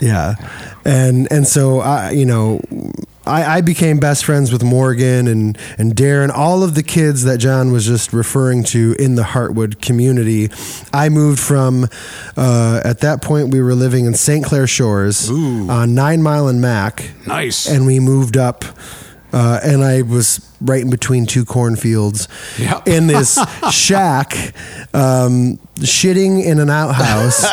[0.00, 0.34] Yeah,
[0.84, 2.60] and and so I, you know,
[3.26, 7.38] I, I became best friends with Morgan and, and Darren, all of the kids that
[7.38, 10.48] John was just referring to in the Heartwood community.
[10.92, 11.88] I moved from,
[12.36, 14.44] uh, at that point, we were living in St.
[14.44, 15.68] Clair Shores Ooh.
[15.68, 17.10] on Nine Mile and Mac.
[17.26, 17.68] Nice.
[17.68, 18.64] And we moved up,
[19.36, 22.26] uh, and I was right in between two cornfields
[22.58, 22.80] Yeah.
[22.86, 23.38] in this
[23.70, 24.32] shack,
[24.94, 27.44] um, shitting in an outhouse,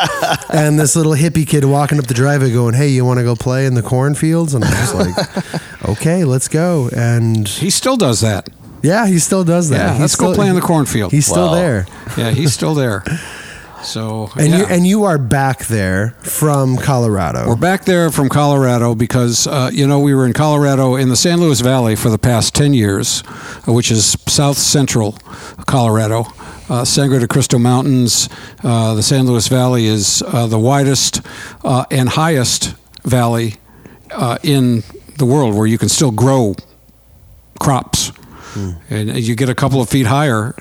[0.50, 3.36] and this little hippie kid walking up the driveway going, Hey, you want to go
[3.36, 4.54] play in the cornfields?
[4.54, 6.88] And I was like, Okay, let's go.
[6.96, 8.48] And he still does that.
[8.82, 9.76] yeah, he still does that.
[9.76, 11.12] Yeah, He's let's go still- play in the cornfield.
[11.12, 11.54] He's still Wow.
[11.54, 11.86] there.
[12.16, 13.04] Yeah, he's still there.
[13.84, 14.58] So And yeah.
[14.58, 17.46] you and you are back there from Colorado.
[17.46, 21.16] We're back there from Colorado because, uh, you know, we were in Colorado in the
[21.16, 23.20] San Luis Valley for the past 10 years,
[23.66, 25.12] which is south central
[25.66, 26.24] Colorado.
[26.68, 28.28] Uh, Sangre de Cristo Mountains,
[28.62, 31.20] uh, the San Luis Valley is uh, the widest
[31.62, 33.56] uh, and highest valley
[34.10, 34.82] uh, in
[35.18, 36.54] the world where you can still grow
[37.60, 38.12] crops.
[38.88, 40.54] And you get a couple of feet higher,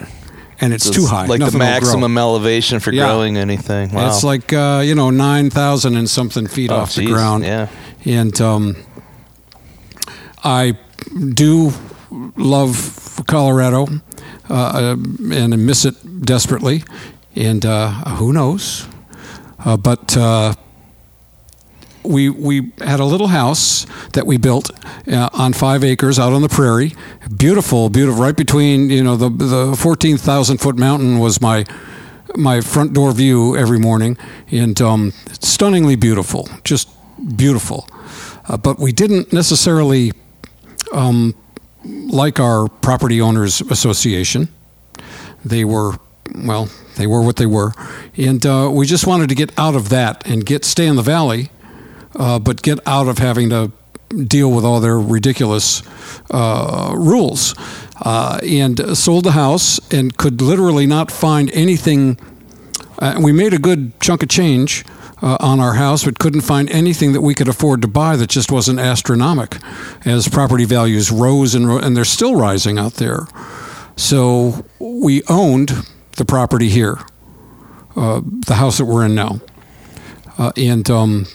[0.64, 1.26] and it's, too high.
[1.26, 3.06] Like Nothing the maximum elevation for Yeah.
[3.06, 3.92] growing anything.
[3.94, 4.08] Wow.
[4.08, 7.44] It's like uh, you know nine thousand and something feet Oh, off the ground.
[7.44, 7.68] yeah.
[8.06, 8.76] and um,
[10.44, 10.78] I
[11.34, 11.72] do
[12.38, 13.88] love Colorado
[14.50, 14.96] uh, uh,
[15.32, 15.96] and I miss it
[16.26, 16.84] desperately.
[17.36, 18.88] And uh, who knows?
[19.66, 20.54] Uh, but uh,
[22.04, 24.72] we we had a little house that we built
[25.08, 26.94] uh, on five acres out on the prairie.
[27.36, 28.22] Beautiful, beautiful.
[28.22, 31.66] Right between you know the the fourteen thousand foot mountain was my
[32.36, 34.18] my front door view every morning,
[34.52, 36.90] and um, stunningly beautiful, just
[37.36, 37.88] beautiful.
[38.48, 40.12] Uh, but we didn't necessarily
[40.94, 41.36] um,
[41.84, 44.50] like our property owners association.
[45.46, 45.98] They were
[46.36, 47.74] well, they were what they were,
[48.18, 51.02] and uh, we just wanted to get out of that and get stay in the
[51.02, 51.50] valley,
[52.16, 53.72] uh, but get out of having to
[54.28, 55.82] deal with all their ridiculous
[56.32, 57.56] uh, rules.
[58.02, 62.20] Uh, and sold the house and could literally not find anything.
[63.00, 64.84] Uh, we made a good chunk of change
[65.22, 68.30] uh, on our house, but couldn't find anything that we could afford to buy that
[68.30, 69.58] just wasn't astronomic
[70.06, 73.26] as property values rose and, ro- and they're still rising out there.
[73.96, 75.72] So we owned
[76.18, 77.00] the property here,
[77.96, 79.40] uh, the house that we're in now.
[80.38, 81.28] Uh, and um,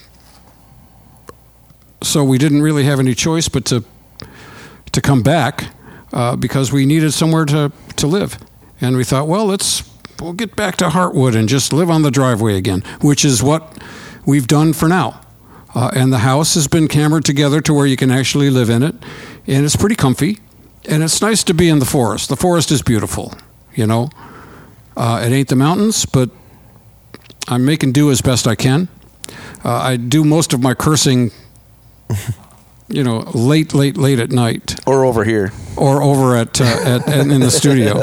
[2.03, 3.85] so we didn't really have any choice but to
[4.93, 5.69] to come back
[6.13, 8.39] uh, because we needed somewhere to, to live.
[8.81, 9.89] And we thought, well, let's
[10.21, 13.81] we'll get back to Heartwood and just live on the driveway again, which is what
[14.27, 15.21] we've done for now.
[15.75, 18.83] Uh, and the house has been cambered together to where you can actually live in
[18.83, 18.95] it,
[19.47, 20.39] and it's pretty comfy.
[20.89, 22.31] And it's nice to be in the forest.
[22.31, 23.35] The forest is beautiful,
[23.75, 24.09] you know.
[24.97, 26.31] Uh, it ain't the mountains, but
[27.47, 28.89] I'm making do as best I can.
[29.65, 31.31] Uh, I do most of my cursing,
[32.89, 35.53] you know, late, late, late at night or over here.
[35.77, 38.03] or over at, uh, at, at in the studio,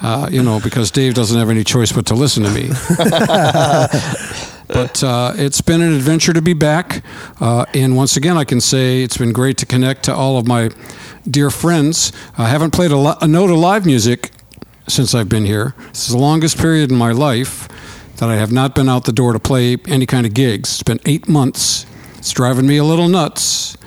[0.02, 2.68] uh, you know, because Dave doesn't have any choice but to listen to me.
[4.68, 7.02] but uh, it's been an adventure to be back,
[7.40, 10.46] uh, and once again, I can say it's been great to connect to all of
[10.46, 10.70] my
[11.28, 12.12] dear friends.
[12.36, 14.30] I haven't played a, lo- a note of live music
[14.86, 15.74] since I've been here.
[15.88, 17.68] This is the longest period in my life
[18.16, 20.74] that I have not been out the door to play any kind of gigs.
[20.74, 21.86] It's been eight months.
[22.20, 23.78] It's driving me a little nuts.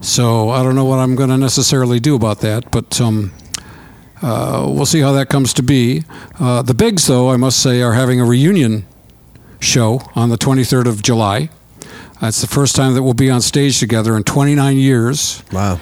[0.00, 3.32] So I don't know what I'm going to necessarily do about that, but um,
[4.20, 6.02] uh, we'll see how that comes to be.
[6.40, 8.86] Uh, the Bigs, though, I must say, are having a reunion
[9.60, 11.48] show on the 23rd of July.
[12.20, 15.78] That's the first time that we'll be on stage together in 29 years, wow.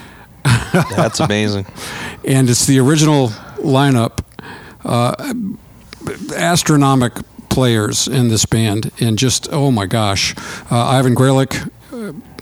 [0.94, 1.64] That's amazing.
[2.24, 3.28] and it's the original
[3.58, 4.22] lineup.
[4.84, 5.34] Uh,
[6.36, 7.14] astronomic
[7.48, 10.34] players in this band, and just oh my gosh,
[10.70, 11.70] uh, Ivan Grelick,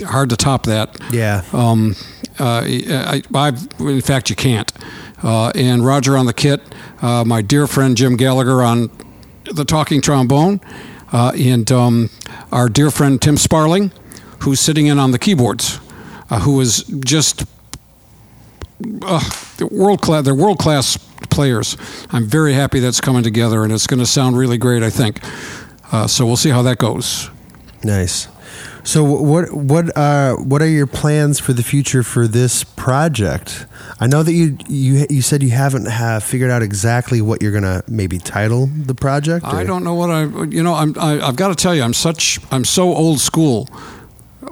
[0.04, 0.98] hard to top that.
[1.12, 1.42] Yeah.
[1.52, 1.96] Um,
[2.38, 4.70] uh, I, I've, in fact, you can't.
[5.22, 6.60] Uh, and Roger on the kit,
[7.00, 8.90] uh, my dear friend Jim Gallagher on
[9.44, 10.60] the talking trombone,
[11.12, 12.10] uh, and um,
[12.52, 13.92] our dear friend Tim Sparling,
[14.40, 15.80] who's sitting in on the keyboards,
[16.30, 17.44] uh, who is just
[19.02, 19.30] uh,
[19.70, 20.24] world class.
[20.24, 20.98] They're world class
[21.30, 21.76] players.
[22.10, 24.82] I'm very happy that's coming together, and it's going to sound really great.
[24.82, 25.20] I think.
[25.92, 27.30] Uh, so we'll see how that goes.
[27.82, 28.28] Nice.
[28.86, 33.66] So what what are what are your plans for the future for this project?
[33.98, 37.50] I know that you you you said you haven't have figured out exactly what you're
[37.50, 39.44] gonna maybe title the project.
[39.44, 40.22] I don't know what I.
[40.44, 40.94] You know, I'm.
[41.00, 42.38] I, I've got to tell you, I'm such.
[42.52, 43.64] I'm so old school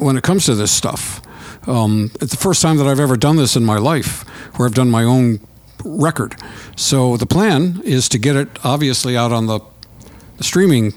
[0.01, 1.23] when it comes to this stuff.
[1.69, 4.75] Um, it's the first time that I've ever done this in my life, where I've
[4.75, 5.39] done my own
[5.85, 6.35] record.
[6.75, 9.61] So the plan is to get it obviously out on the,
[10.39, 10.93] the streaming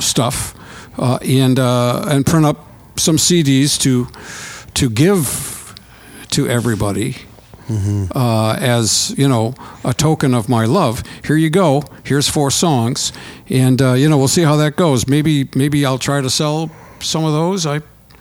[0.00, 0.54] stuff,
[0.98, 2.66] uh, and uh, and print up
[2.96, 4.08] some CDs to
[4.74, 5.74] to give
[6.30, 7.16] to everybody.
[7.68, 9.52] Uh, as you know,
[9.84, 11.02] a token of my love.
[11.24, 11.82] Here you go.
[12.04, 13.12] Here's four songs,
[13.48, 15.08] and uh, you know we'll see how that goes.
[15.08, 16.70] Maybe maybe I'll try to sell
[17.00, 17.66] some of those.
[17.66, 17.80] I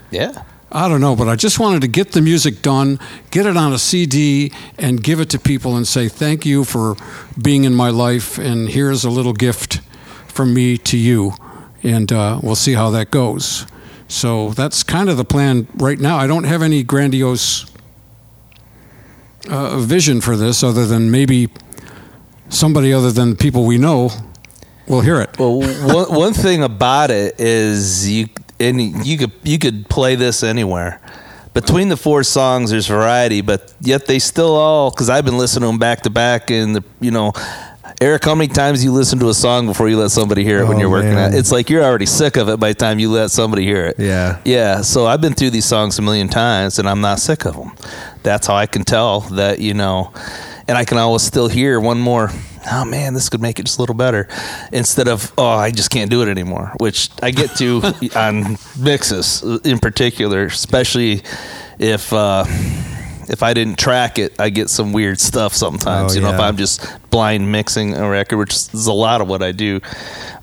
[0.10, 0.44] Yeah.
[0.72, 3.00] I don't know, but I just wanted to get the music done,
[3.32, 6.98] get it on a CD, and give it to people and say thank you for
[7.42, 9.80] being in my life, and here's a little gift
[10.28, 11.34] from me to you,
[11.86, 13.66] and uh, we'll see how that goes.
[14.08, 16.18] So that's kind of the plan right now.
[16.18, 17.66] I don't have any grandiose
[19.50, 21.50] uh, vision for this, other than maybe
[22.50, 24.10] somebody other than people we know
[24.88, 25.38] will hear it.
[25.38, 28.28] Well, one, one thing about it is you
[28.60, 31.02] and you could you could play this anywhere.
[31.54, 35.62] Between the four songs, there's variety, but yet they still all because I've been listening
[35.62, 37.34] to them back to back, and the you know.
[38.02, 40.68] Eric, how many times you listen to a song before you let somebody hear it
[40.68, 41.34] when Oh, you're working man.
[41.34, 41.38] it?
[41.38, 43.96] It's like you're already sick of it by the time you let somebody hear it.
[43.98, 44.40] Yeah.
[44.44, 44.82] Yeah.
[44.82, 47.72] So I've been through these songs a million times and I'm not sick of them.
[48.22, 50.12] That's how I can tell that, you know,
[50.68, 52.32] and I can always still hear one more.
[52.70, 54.28] Oh man, this could make it just a little better
[54.74, 57.82] instead of, oh, I just can't do it anymore, which I get to
[58.16, 61.24] on mixes in particular, especially
[61.80, 62.44] if, uh,
[63.30, 66.14] if I didn't track it, I get some weird stuff sometimes.
[66.14, 66.40] Oh, you know, if.
[66.40, 69.80] I'm just blind mixing a record, which is a lot of what I do.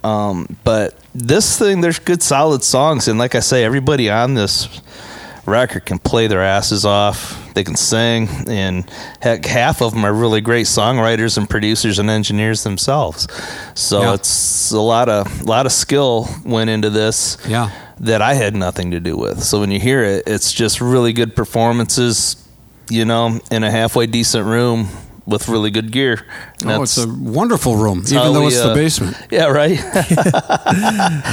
[0.04, 4.80] Um, but this thing, there's good solid songs, and like I say, everybody on this
[5.44, 7.38] record can play their asses off.
[7.54, 8.88] They can sing, and
[9.20, 13.26] heck, half of them are really great songwriters and producers and engineers themselves.
[13.74, 14.14] So Yeah.
[14.14, 17.70] it's a lot of lot of skill went into this Yeah.
[18.00, 19.42] that I had nothing to do with.
[19.42, 22.36] So when you hear it, it's just really good performances,
[22.92, 24.88] you know, in a halfway decent room
[25.26, 26.24] with really good gear.
[26.62, 29.16] And Oh, it's a wonderful room, even though we, it's uh, the basement.
[29.30, 29.78] yeah, right.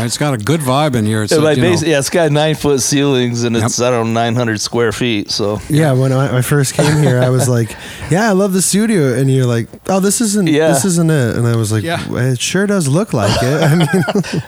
[0.01, 1.23] It's got a good vibe in here.
[1.23, 4.07] It's, Yeah, a, my base, yeah, it's got nine foot ceilings and it's I don't
[4.13, 5.29] know nine hundred square feet.
[5.31, 7.75] So Yeah, when I, I first came here, I was like,
[8.11, 10.69] "Yeah, I love the studio," and you're like, "Oh, this isn't Yeah.
[10.69, 11.99] this isn't it," and I was like, Yeah.
[12.31, 13.89] "It sure does look like it." I mean,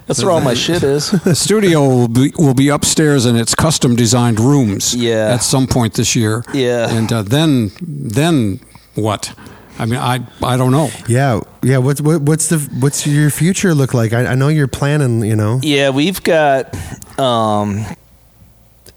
[0.07, 1.11] that's where all my shit is.
[1.11, 4.95] The studio will be, will be upstairs in its custom designed rooms.
[4.95, 5.33] Yeah.
[5.33, 6.43] At some point this year.
[6.53, 6.89] Yeah.
[6.89, 8.59] And uh, then then
[8.95, 9.33] what?
[9.79, 10.89] I mean, I I don't know.
[11.07, 11.77] yeah, yeah.
[11.77, 14.13] What's what, what's the what's your future look like?
[14.13, 15.23] I, I know you're planning.
[15.23, 16.75] You know, Yeah, we've got.
[17.19, 17.85] Um,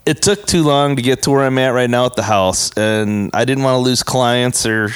[0.07, 2.71] it took too long to get to where I'm at right now at the house,
[2.77, 4.91] and I didn't want to lose clients or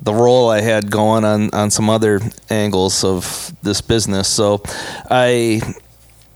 [0.00, 2.20] the role I had going on on some other
[2.50, 4.28] angles of this business.
[4.28, 4.62] So
[5.10, 5.62] I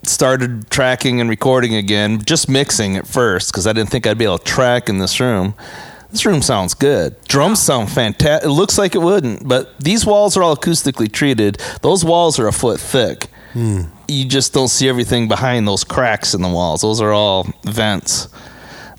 [0.02, 4.24] started tracking and recording again, just mixing at first because I didn't think I'd be
[4.24, 5.54] able to track in this room.
[6.10, 7.16] This room sounds good.
[7.24, 8.46] Drums sound fantastic.
[8.48, 11.60] It looks like it wouldn't, but these walls are all acoustically treated.
[11.82, 13.26] Those walls are a foot thick.
[13.54, 16.80] You just don't see everything behind those cracks in the walls.
[16.82, 18.28] Those are all vents.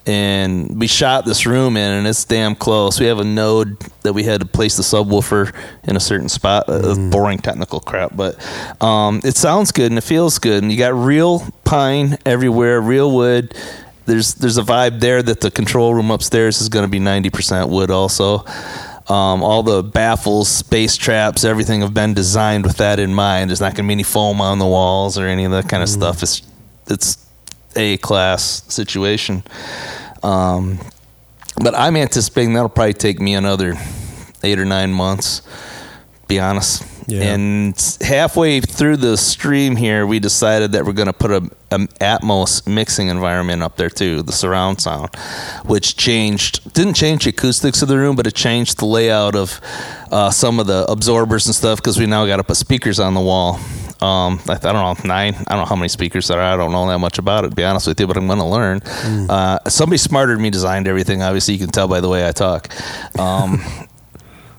[0.06, 3.00] And we shot this room in, and it's damn close.
[3.00, 5.54] We have a node that we had to place the subwoofer
[5.84, 6.66] in a certain spot.
[6.68, 8.36] Uh, boring technical crap, but
[8.84, 10.64] um, it sounds good and it feels good.
[10.64, 13.54] And you got real pine everywhere, real wood.
[14.10, 17.70] There's there's a vibe there that the control room upstairs is going to be 90%
[17.70, 18.44] wood also.
[19.08, 23.52] Um, all the baffles, space traps, everything have been designed with that in mind.
[23.52, 25.84] There's not going to be any foam on the walls or any of that kind
[25.84, 26.24] of stuff.
[26.24, 26.42] It's
[26.88, 27.24] it's
[27.76, 29.44] a class situation.
[30.24, 30.80] Um,
[31.62, 33.76] but I'm anticipating that'll probably take me another
[34.42, 35.44] eight or nine months.
[36.28, 36.84] Be honest.
[37.10, 37.34] Yeah.
[37.34, 41.38] And halfway through the stream here, we decided that we're going to put a,
[41.72, 45.16] a Atmos mixing environment up there too, the surround sound,
[45.66, 49.60] which changed didn't change the acoustics of the room, but it changed the layout of
[50.12, 53.14] uh, some of the absorbers and stuff because we now got to put speakers on
[53.14, 53.60] the wall.
[54.02, 55.36] Um, I, I don't know nine.
[55.36, 56.54] I don't know how many speakers there are.
[56.54, 58.40] I don't know that much about it, to be honest with you, but I'm going
[58.40, 58.82] to learn.
[59.30, 61.22] Uh, somebody smarter than me designed everything.
[61.22, 62.70] Obviously, you can tell by the way I talk.
[63.20, 63.62] Um,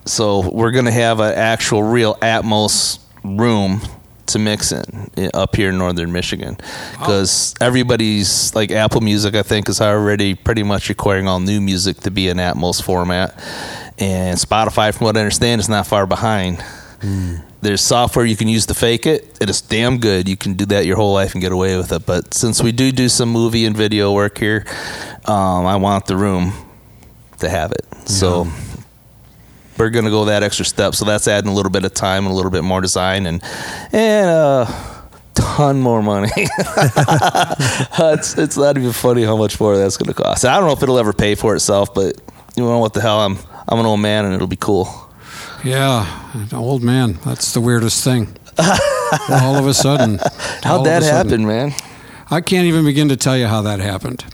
[0.05, 3.81] so we're going to have an actual real Atmos room
[4.27, 6.57] to mix in up here in northern Michigan.
[6.93, 11.97] Because everybody's like Apple Music I think is already pretty much requiring all new music
[12.01, 13.35] to be in Atmos format.
[13.99, 16.63] And Spotify from what I understand is not far behind.
[17.61, 20.27] There's software you can use to fake it it is damn good.
[20.29, 22.05] You can do that your whole life and get away with it.
[22.05, 24.65] But since we do do some movie and video work here
[25.25, 26.53] um, I want the room
[27.39, 27.85] to have it.
[28.07, 28.47] So
[29.81, 30.93] we're going to go that extra step.
[30.93, 33.41] So that's adding a little bit of time and a little bit more design and
[33.91, 35.01] and a
[35.33, 36.29] ton more money.
[36.35, 40.45] it's it's not even funny how much more that's going to cost.
[40.45, 42.15] I don't know if it'll ever pay for itself, but
[42.55, 43.21] you know what the hell?
[43.21, 44.87] I'm I'm an old man and it'll be cool.
[45.63, 47.13] Yeah, an old man.
[47.25, 48.37] That's the weirdest thing.
[49.29, 50.19] all of a sudden.
[50.61, 51.31] How'd that sudden.
[51.31, 51.73] happen, man?
[52.29, 54.25] I can't even begin to tell you how that happened.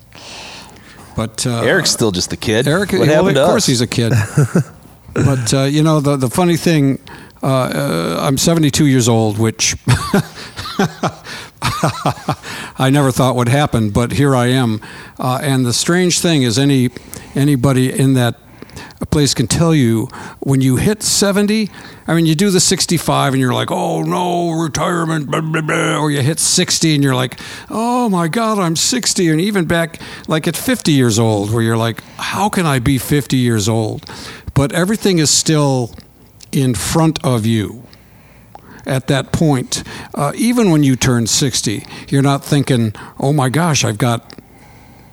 [1.15, 2.67] But uh, Eric's still just a kid.
[2.67, 3.67] Eric, what well, happened of course us?
[3.67, 4.11] he's a kid.
[5.25, 6.99] but uh, you know the the funny thing,
[7.43, 9.75] uh, uh, I'm 72 years old, which
[12.79, 14.81] I never thought would happen, but here I am.
[15.19, 16.89] Uh, and the strange thing is, any
[17.35, 18.35] anybody in that
[19.11, 20.07] place can tell you
[20.39, 21.69] when you hit 70.
[22.07, 25.97] I mean, you do the 65 and you're like, oh no, retirement, blah, blah, blah.
[25.97, 27.39] or you hit 60 and you're like,
[27.69, 29.29] oh my God, I'm 60.
[29.29, 32.97] And even back like at 50 years old, where you're like, how can I be
[32.97, 34.05] 50 years old?
[34.57, 35.91] But everything is still
[36.51, 37.83] in front of you
[38.87, 39.83] at that point.
[40.15, 44.33] Uh, even when you turn 60, you're not thinking, oh my gosh, I've got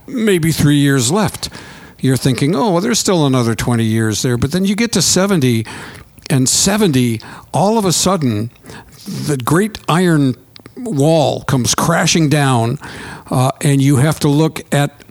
[0.07, 1.51] maybe three years left.
[1.99, 4.39] You're thinking, oh, well, there's still another 20 years there.
[4.39, 5.67] But then you get to 70,
[6.31, 7.21] and 70,
[7.53, 8.51] all of a sudden,
[9.05, 10.37] the great iron
[10.75, 12.79] wall comes crashing down,
[13.31, 15.05] uh, and you have to look at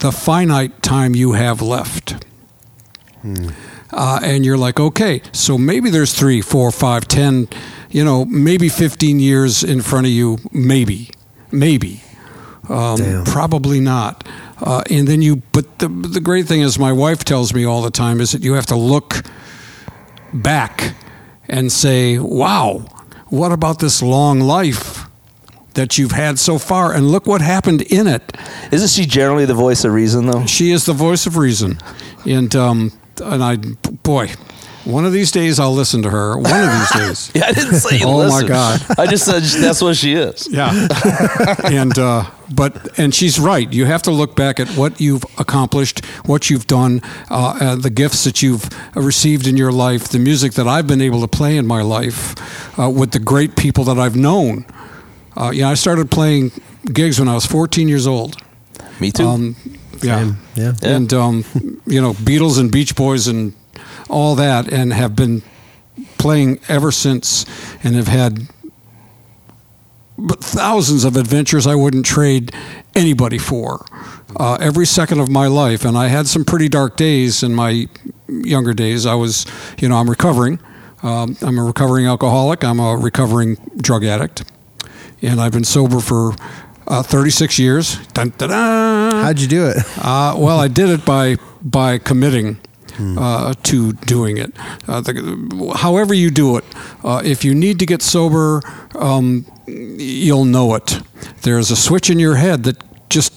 [0.00, 2.24] the finite time you have left.
[3.92, 7.48] Uh, and you're like, okay, so maybe there's three, four, five, ten,
[7.90, 11.10] you know, maybe 15 years in front of you, maybe,
[11.50, 12.02] maybe,
[12.68, 14.26] um, probably not.
[14.60, 17.80] Uh, and then you, but the the great thing is, my wife tells me all
[17.80, 19.22] the time is that you have to look
[20.34, 20.94] back
[21.48, 22.84] and say, wow,
[23.28, 25.06] what about this long life
[25.74, 26.92] that you've had so far?
[26.92, 28.36] And look what happened in it.
[28.72, 30.44] Isn't she generally the voice of reason, though?
[30.46, 31.78] She is the voice of reason,
[32.26, 33.56] and um, and I,
[34.02, 34.28] boy,
[34.84, 36.36] one of these days I'll listen to her.
[36.38, 37.32] One of these days.
[37.34, 38.46] Yeah, I didn't say you Oh, my.
[38.46, 38.80] God.
[38.98, 40.48] I just said that's what she is.
[40.50, 40.70] Yeah,
[41.64, 43.70] and uh, but and she's right.
[43.70, 47.90] You have to look back at what you've accomplished, what you've done, uh, uh, the
[47.90, 51.56] gifts that you've received in your life, the music that I've been able to play
[51.58, 52.34] in my life,
[52.78, 54.64] uh, with the great people that I've known.
[55.36, 56.50] Uh, yeah, I started playing
[56.92, 58.36] gigs when I was 14 years old.
[59.00, 59.26] Me too.
[59.26, 59.56] Um,
[60.02, 60.18] yeah.
[60.18, 60.38] Same.
[60.54, 60.72] Yeah.
[60.82, 60.88] Yeah.
[60.96, 61.44] and um,
[61.86, 63.54] you know Beatles and Beach Boys and
[64.08, 65.42] all that, and have been
[66.18, 67.44] playing ever since,
[67.82, 68.48] and have had
[70.18, 72.52] but thousands of adventures I wouldn't trade
[72.94, 73.86] anybody for.
[74.36, 77.88] Uh, every second of my life, and I had some pretty dark days in my
[78.28, 79.06] younger days.
[79.06, 79.46] I was,
[79.78, 80.58] you know, I'm recovering.
[81.02, 82.64] Um, I'm a recovering alcoholic.
[82.64, 84.44] I'm a recovering drug addict,
[85.22, 86.34] and I've been sober for
[86.88, 88.04] uh, 36 years.
[88.08, 88.97] Dun, dun, dun.
[89.24, 89.76] How'd you do it?
[89.98, 92.58] Uh, well, I did it by by committing
[92.98, 94.52] uh, to doing it.
[94.86, 96.64] Uh, the, however you do it,
[97.04, 98.62] uh, if you need to get sober,
[98.94, 101.00] um, you'll know it.
[101.42, 103.32] There's a switch in your head that just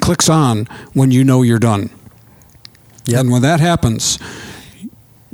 [0.00, 1.90] clicks on when you know you're done.
[3.06, 3.20] Yep.
[3.20, 4.18] And when that happens,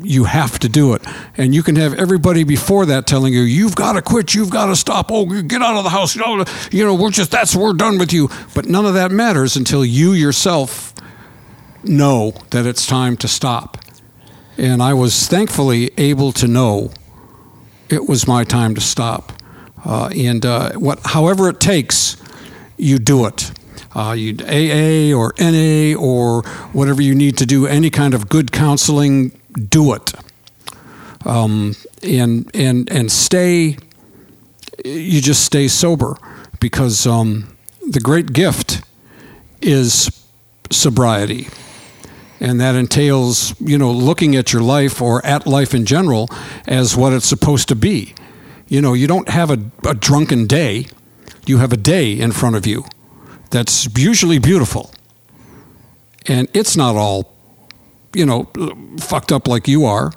[0.03, 1.03] you have to do it.
[1.37, 4.67] And you can have everybody before that telling you, you've got to quit, you've got
[4.67, 7.55] to stop, oh, get out of the house, you know, you know, we're just, that's,
[7.57, 8.29] we're done with you.
[8.55, 10.95] But none of that matters until you yourself
[11.83, 13.79] know that it's time to stop.
[14.57, 16.91] And I was thankfully able to know
[17.89, 19.33] it was my time to stop.
[19.85, 22.17] Uh, and uh, what, however it takes,
[22.77, 23.53] you do it.
[23.95, 26.43] Uh, you AA or NA or
[26.73, 30.13] whatever you need to do, any kind of good counseling, do it.
[31.25, 33.77] Um, and and and stay.
[34.85, 36.17] You just stay sober
[36.61, 37.57] because um,
[37.87, 38.83] the great gift
[39.61, 40.25] is
[40.71, 41.49] sobriety
[42.41, 46.29] and that entails you know looking at your life or at life in general
[46.67, 48.15] as what it's supposed to be
[48.69, 50.87] you know you don't have a, a drunken day
[51.47, 52.85] you have a day in front of you
[53.51, 54.93] that's usually beautiful
[56.27, 57.35] and it's not all
[58.15, 58.49] you know
[58.99, 60.13] fucked up like you are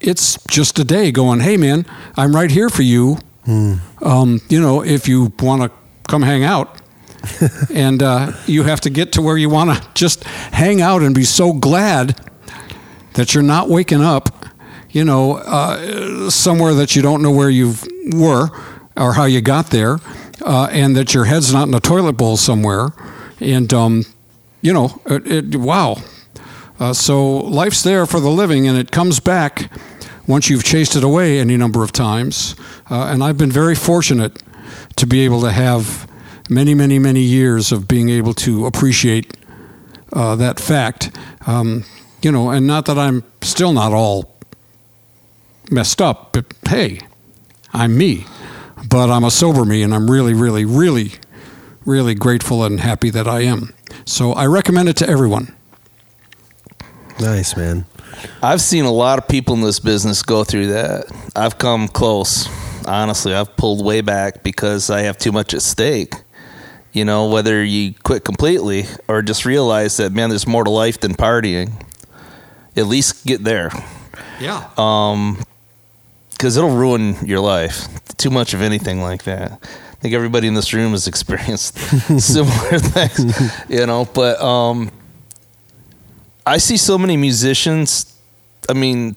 [0.00, 1.86] it's just a day going hey man
[2.16, 3.18] i'm right here for you.
[4.02, 5.70] Um, you know if you want to
[6.08, 6.78] come hang out.
[7.72, 11.14] And uh, you have to get to where you want to just hang out and
[11.14, 12.18] be so glad
[13.14, 14.44] that you're not waking up,
[14.90, 17.74] you know, uh, somewhere that you don't know where you
[18.12, 18.50] were
[18.96, 19.98] or how you got there,
[20.44, 22.88] uh, and that your head's not in a toilet bowl somewhere,
[23.40, 24.04] and um,
[24.60, 25.96] you know, it, it, wow.
[26.82, 29.70] Uh, so life's there for the living, and it comes back
[30.26, 32.56] once you've chased it away any number of times.
[32.90, 34.42] Uh, and I've been very fortunate
[34.96, 36.10] to be able to have
[36.50, 39.36] many, many, many years of being able to appreciate
[40.12, 41.16] uh, that fact.
[41.46, 41.84] Um,
[42.20, 44.34] you know, and not that I'm still not all
[45.70, 46.98] messed up, but hey,
[47.72, 48.26] I'm me.
[48.88, 51.12] But I'm a sober me, and I'm really, really, really,
[51.86, 53.72] really grateful and happy that I am.
[54.04, 55.54] So I recommend it to everyone.
[57.20, 57.86] Nice, man.
[58.42, 61.04] I've seen a lot of people in this business go through that.
[61.34, 62.48] I've come close.
[62.86, 66.14] Honestly, I've pulled way back because I have too much at stake.
[66.92, 71.00] You know, whether you quit completely or just realize that man, there's more to life
[71.00, 71.72] than partying.
[72.76, 73.70] At least get there,
[74.40, 74.68] Yeah.
[74.78, 75.42] Um,
[76.30, 77.86] because it'll ruin your life.
[78.16, 79.52] Too much of anything like that.
[79.62, 81.78] I think everybody in this room has experienced
[82.18, 84.06] similar things, you know.
[84.12, 84.90] But um,
[86.46, 88.18] I see so many musicians.
[88.68, 89.16] I mean,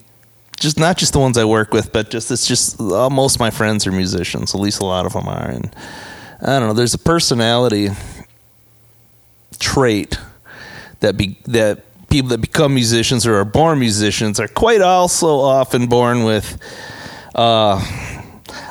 [0.59, 3.39] just not just the ones I work with, but just it's just uh, most of
[3.39, 4.53] my friends are musicians.
[4.53, 5.75] At least a lot of them are, and
[6.41, 6.73] I don't know.
[6.73, 7.89] There's a personality
[9.59, 10.17] trait
[10.99, 15.87] that be that people that become musicians or are born musicians are quite also often
[15.87, 16.57] born with.
[17.33, 17.83] Uh,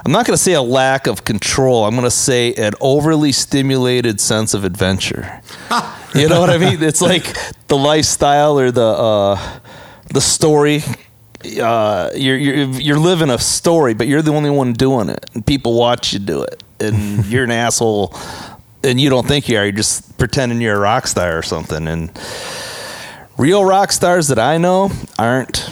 [0.06, 1.84] I'm not going to say a lack of control.
[1.84, 5.42] I'm going to say an overly stimulated sense of adventure.
[6.20, 6.82] you know what I mean?
[6.82, 7.24] It's like
[7.66, 9.60] the lifestyle or the uh,
[10.12, 10.82] the story.
[11.60, 15.44] Uh, you're you're you're living a story, but you're the only one doing it, and
[15.44, 18.14] people watch you do it, and you're an asshole,
[18.84, 19.64] and you don't think you are.
[19.64, 21.88] You're just pretending you're a rock star or something.
[21.88, 22.10] And
[23.36, 25.68] real rock stars that I know aren't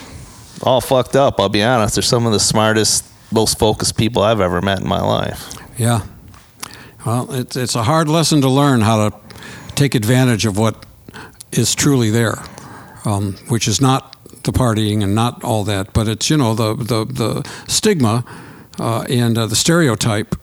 [0.63, 1.41] all fucked up.
[1.41, 1.95] I'll be honest.
[1.95, 5.55] They're some of the smartest, most focused people I've ever met in my life.
[5.79, 6.05] Yeah.
[7.05, 9.17] Well, it's it's a hard lesson to learn how to
[9.75, 10.85] take advantage of what
[11.53, 12.39] is truly there,
[13.05, 16.75] um, which is not the partying and not all that, but it's you know the
[16.75, 18.25] the the stigma
[18.79, 20.35] uh, and uh, the stereotype,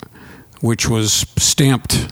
[0.62, 2.08] which was stamped.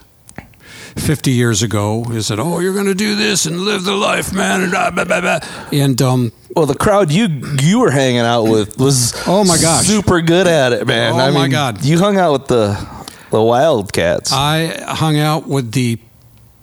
[0.96, 4.34] 50 years ago is that oh you're going to do this and live the life
[4.34, 5.40] man and blah, blah, blah.
[5.72, 7.28] and um, Well, the crowd you
[7.62, 9.86] you were hanging out with was Oh, my gosh.
[9.86, 11.14] super good at it, man.
[11.14, 11.84] Oh, I my mean, God.
[11.86, 12.88] you hung out with the
[13.30, 14.32] the Wildcats.
[14.34, 16.00] I hung out with the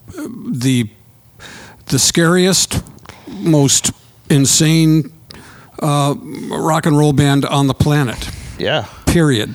[0.06, 0.88] the
[1.86, 2.82] the scariest,
[3.28, 3.92] most
[4.30, 5.12] insane
[5.82, 6.14] uh,
[6.50, 8.30] rock and roll band on the planet.
[8.58, 9.54] yeah, Period.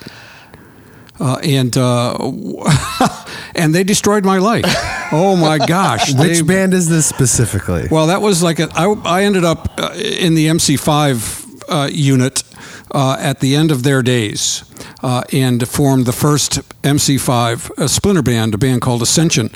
[1.20, 2.16] Uh, and uh,
[3.56, 4.66] and they destroyed my life.
[5.12, 6.14] Oh my gosh!
[6.14, 7.88] Which They- band is this specifically?
[7.90, 11.39] well, that was like a, I, I ended up uh, in the MC5
[11.70, 12.44] uh, unit
[12.92, 14.64] uh, at the end of their days
[15.04, 19.50] uh, and formed the first MC5 a splinter band, a band called Ascension,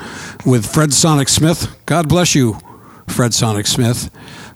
[0.46, 1.76] with Fred Sonic Smith.
[1.86, 2.58] God bless you,
[3.08, 4.10] Fred Sonic Smith.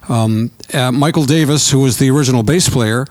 [0.08, 3.06] Um, uh, Michael Davis, who was the original bass player,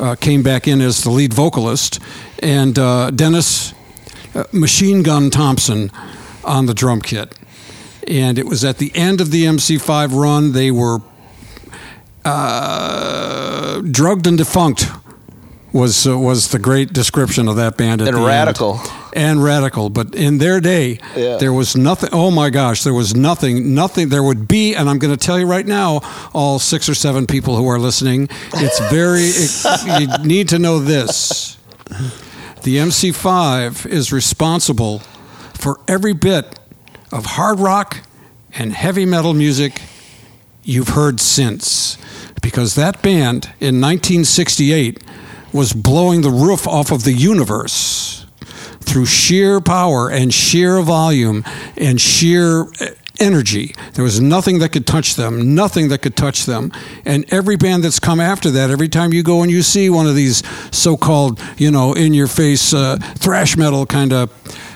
[0.00, 2.00] uh, came back in as the lead vocalist,
[2.42, 3.72] and uh, Dennis
[4.34, 5.90] uh, Machine Gun Thompson
[6.44, 7.38] on the drum kit.
[8.08, 10.52] And it was at the end of the MC5 run.
[10.52, 11.00] They were
[12.26, 14.86] uh, drugged and defunct.
[15.72, 18.26] Was uh, was the great description of that band at And the end.
[18.28, 18.80] radical.
[19.12, 19.90] and radical.
[19.90, 21.36] But in their day, Yeah.
[21.36, 22.08] there was nothing.
[22.12, 23.74] Oh my gosh, there was nothing.
[23.74, 24.08] Nothing.
[24.08, 26.00] There would be, and I'm going to tell you right now,
[26.32, 29.24] all six or seven people who are listening, it's very.
[29.24, 31.58] it, you need to know this.
[32.62, 35.00] The MC5 is responsible
[35.54, 36.58] for every bit
[37.12, 37.98] of hard rock
[38.54, 39.82] and heavy metal music
[40.64, 41.98] you've heard since.
[42.46, 45.02] Because that band in 1968
[45.52, 48.24] was blowing the roof off of the universe
[48.82, 51.42] through sheer power and sheer volume
[51.76, 53.74] and sheer eh, energy.
[53.94, 56.70] There was nothing that could touch them, nothing that could touch them.
[57.04, 60.06] And every band that's come after that, every time you go and you see one
[60.06, 64.30] of these so-called, you know, in-your-face uh, thrash metal kind of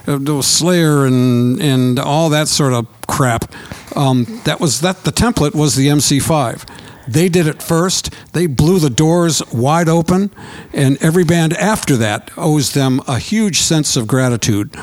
[0.09, 3.55] uh, Slayer and and all that sort of crap,
[3.95, 5.05] um, that was that.
[5.05, 6.67] The template was the MC5.
[7.13, 8.15] They did it first.
[8.33, 10.31] They blew the doors wide open,
[10.73, 14.75] and every band after that owes them a huge sense of gratitude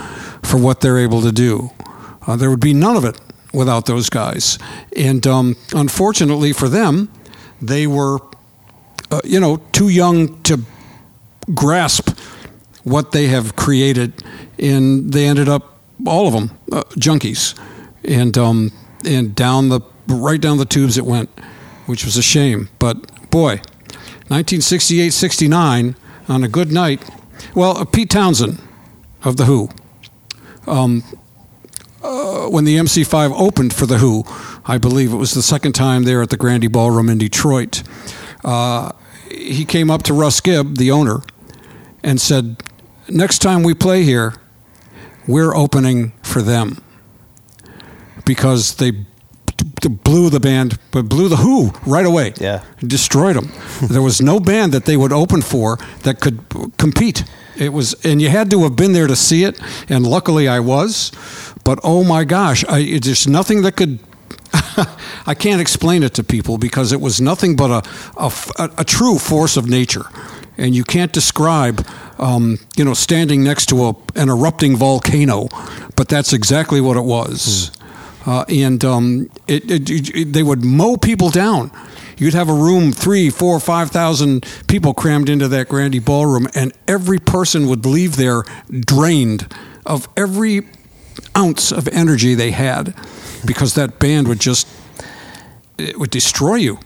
[0.43, 1.71] for what they're able to do.
[2.25, 3.21] Uh, there would be none of it
[3.53, 4.59] without those guys.
[4.95, 7.09] And um, unfortunately for them,
[7.61, 8.19] they were,
[9.09, 10.59] uh, you know, too young to
[11.53, 12.09] grasp
[12.83, 14.21] what they have created,
[14.59, 17.57] and they ended up all of them uh, junkies,
[18.03, 18.71] and um,
[19.05, 21.29] and down the right down the tubes it went,
[21.87, 22.69] which was a shame.
[22.77, 23.61] But boy,
[24.29, 25.95] 1968, 69
[26.29, 27.01] on a good night.
[27.55, 28.61] Well, uh, Pete Townshend
[29.23, 29.69] of the Who.
[30.67, 31.03] Um,
[32.03, 34.23] uh, when the MC5 opened for the Who,
[34.65, 37.83] I believe it was the second time there at the Grande Ballroom in Detroit.
[38.43, 38.91] Uh,
[39.31, 41.21] he came up to Russ Gibb, the owner,
[42.03, 42.63] and said,
[43.09, 44.35] "Next time we play here,
[45.27, 46.81] we're opening for them
[48.25, 49.05] because they
[49.81, 52.33] blew the band, but blew the Who right away.
[52.39, 52.63] Yeah.
[52.79, 53.51] destroyed them.
[53.89, 56.39] there was no band that they would open for that could
[56.77, 57.23] compete.
[57.57, 59.59] It was, and you had to have been there to see it.
[59.89, 61.11] And luckily, I was.
[61.63, 63.99] But oh my gosh, I, there's nothing that could.
[65.25, 67.85] I can't explain it to people because it was nothing but
[68.17, 68.31] a
[68.77, 70.05] a true force of nature,
[70.57, 71.85] and you can't describe
[72.19, 75.49] um, you know, standing next to a, an erupting volcano,
[75.95, 77.71] but that's exactly what it was.
[78.27, 81.71] Uh, and um, it, it, it, they would mow people down.
[82.17, 86.73] You'd have a room, three, four, five thousand people crammed into that Grande ballroom, and
[86.87, 89.47] every person would leave there drained
[89.85, 90.67] of every
[91.37, 92.93] ounce of energy they had
[93.45, 94.67] because that band would just
[95.77, 96.79] it would destroy you.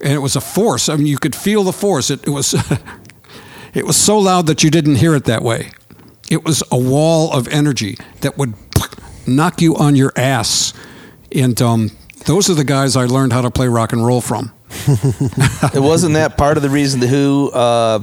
[0.00, 0.88] And it was a force.
[0.88, 2.10] I mean you could feel the force.
[2.10, 2.54] It, it was
[3.74, 5.70] it was so loud that you didn't hear it that way.
[6.30, 8.54] It was a wall of energy that would
[9.28, 10.72] knock you on your ass
[11.34, 11.90] and um,
[12.26, 14.52] those are the guys i learned how to play rock and roll from
[14.88, 18.00] it wasn't that part of the reason the Who uh,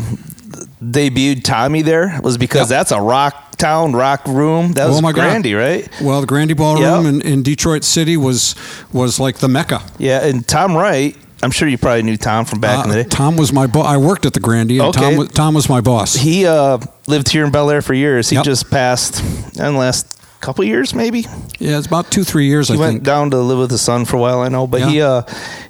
[0.83, 2.69] debuted Tommy there was because Yep.
[2.69, 4.73] that's a rock town, rock room.
[4.73, 5.41] That was Oh my God.
[5.41, 5.87] Grande, right?
[6.01, 7.13] well the grande ballroom Yep.
[7.13, 8.55] in, in detroit city was
[8.91, 11.15] was like the mecca Yeah, and Tom Wright.
[11.43, 13.09] I'm sure you probably knew Tom from back in the Uh, day.
[13.09, 14.99] tom was my boss i worked at the grande and Okay.
[15.01, 18.29] tom, was, tom was my boss He uh, lived here in Bellaire for years.
[18.29, 18.45] He Yep.
[18.45, 21.21] just passed in the last couple years, maybe.
[21.59, 23.81] yeah it's about two three years He i went think down to live with his
[23.81, 24.67] son for a while, I know.
[24.67, 25.23] But he, uh,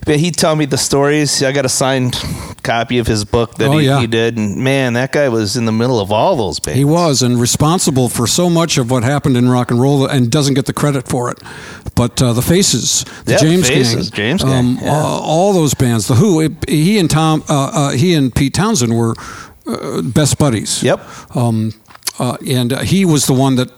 [0.06, 1.42] but he'd tell me the stories.
[1.44, 2.16] I got a signed
[2.64, 4.02] copy of his book that Oh, he, yeah.
[4.02, 6.78] he did, and man, that guy was in the middle of all those bands.
[6.78, 10.30] He was and responsible for so much of what happened in rock and roll, and
[10.32, 11.40] doesn't get the credit for it.
[11.96, 14.90] But uh, the Faces, the Yeah, James Faces, Gang, James Gang, um, yeah.
[14.92, 18.54] all, all those bands, the Who, it, he and Tom, uh, uh, he and Pete
[18.54, 19.16] Townshend were
[19.68, 20.84] uh, best buddies.
[20.84, 21.00] Yep.
[21.36, 21.74] Um,
[22.20, 23.70] uh, and uh, he was the one that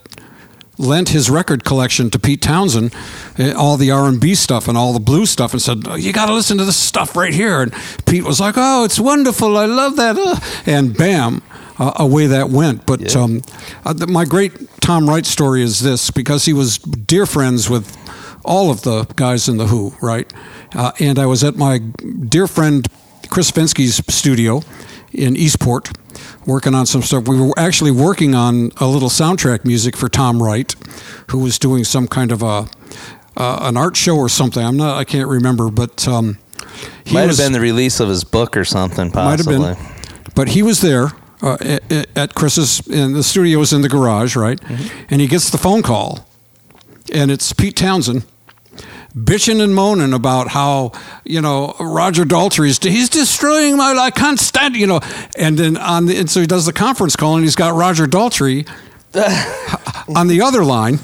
[0.78, 2.94] lent his record collection to Pete Townshend,
[3.40, 6.14] uh, all the R and B stuff and all the blues stuff, and said, "You
[6.14, 7.74] got to listen to this stuff right here." And
[8.06, 9.58] Pete was like, "Oh, it's wonderful!
[9.58, 11.42] I love that!" Uh, and bam,
[11.80, 12.86] uh, away that went.
[12.86, 13.22] But Yeah.
[13.22, 13.42] um,
[13.86, 17.96] uh, the, my great Tom Wright story is this because he was dear friends with
[18.46, 20.32] all of the guys in the Who, right?
[20.76, 22.88] Uh, and I was at my dear friend
[23.30, 24.62] Chris Fenske's studio
[25.12, 25.90] in Eastport
[26.46, 27.28] working on some stuff.
[27.28, 30.74] We were actually working on a little soundtrack music for Tom Wright,
[31.32, 32.68] who was doing some kind of a
[33.36, 34.64] uh, an art show or something.
[34.64, 34.98] I'm not.
[34.98, 36.38] I can't remember, but um,
[37.06, 39.76] he Might was, have been the release of his book or something, might have possibly.
[39.76, 39.78] been.
[40.36, 41.12] But he was there
[41.42, 44.60] uh, at, at Chris's, and the studio was in the garage, right?
[45.10, 46.28] And he gets the phone call,
[47.14, 48.26] and it's Pete Townshend
[49.24, 50.92] bitching and moaning about how
[51.24, 55.00] you know Roger Daltrey is he's destroying my I can't stand you know.
[55.38, 58.06] And then on the and so he does the conference call and he's got Roger
[58.06, 58.68] Daltrey
[60.16, 61.00] on the other line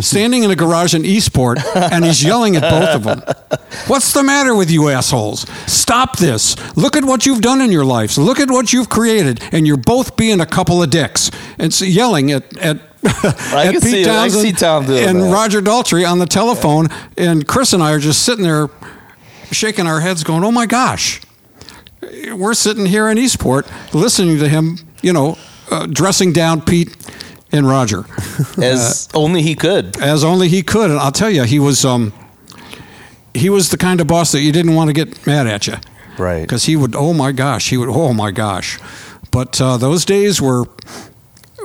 [0.00, 3.22] standing in a garage in Eastport and he's yelling at both of them.
[3.86, 5.48] What's the matter with you assholes?
[5.66, 6.56] Stop this.
[6.76, 8.18] Look at what you've done in your lives.
[8.18, 9.42] Look at what you've created.
[9.52, 11.30] And you're both being a couple of dicks.
[11.58, 14.08] And so yelling at at I can see it.
[14.08, 15.32] I see Tom doing and that.
[15.32, 18.68] Roger Daltrey on the telephone, and Chris and I are just sitting there
[19.52, 21.20] shaking our heads, going, "Oh my gosh,
[22.34, 25.38] we're sitting here in Eastport listening to him, you know,
[25.70, 26.94] uh, dressing down Pete
[27.52, 28.04] and Roger
[28.62, 29.96] As Uh, only he could.
[30.00, 32.12] as only he could." And I'll tell you, he was um,
[33.34, 35.74] he was the kind of boss that you didn't want to get mad at you,
[36.18, 36.40] Right.
[36.40, 38.78] Because he would, oh my gosh, he would, oh my gosh.
[39.30, 40.64] But uh, those days were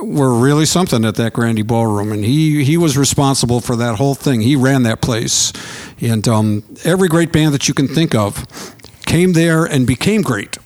[0.04, 4.14] were really something at that Grande Ballroom, and he he was responsible for that whole
[4.14, 4.40] thing.
[4.40, 5.52] He ran that place,
[6.00, 8.46] and um, every great band that you can think of
[9.06, 10.58] came there and became great.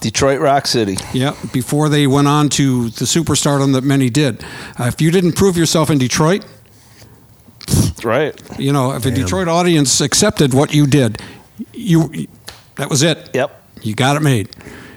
[0.00, 0.96] Detroit Rock City.
[1.12, 4.42] Yeah, before they went on to the superstardom that many did.
[4.78, 6.44] Uh, if you didn't prove yourself in Detroit,
[8.04, 8.38] Right.
[8.58, 11.20] you know, if a Detroit audience accepted what you did,
[11.72, 12.26] you
[12.76, 13.30] that was it.
[13.34, 13.62] Yep.
[13.82, 14.50] You got it made.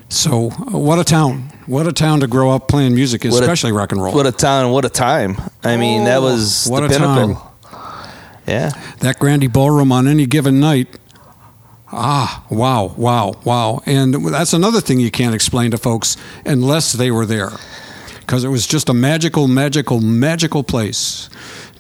[0.10, 1.52] So, uh, what a town!
[1.68, 4.14] What a town to grow up playing music, What a- especially rock and roll.
[4.16, 5.38] What a town, what a time.
[5.64, 7.36] I mean, that Oh, was what the a pinnacle.
[7.36, 7.38] time.
[8.48, 8.72] Yeah.
[9.02, 10.88] that Grande Ballroom on any given night.
[11.92, 13.82] Ah, wow, wow, wow.
[13.86, 17.52] And that's another thing you can't explain to folks unless they were there.
[18.22, 21.30] Because it was just a magical, magical, magical place,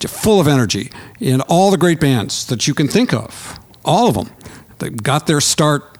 [0.07, 0.91] full of energy.
[1.19, 4.29] And all the great bands that you can think of, all of them,
[4.77, 5.97] they got their start.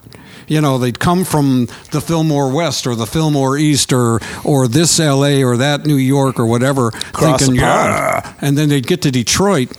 [0.50, 5.00] You know, they'd come from the Fillmore West or the Fillmore East or or this
[5.00, 8.34] LA or that New York or whatever, Across thinking, yeah.
[8.42, 9.78] And then they'd get to Detroit,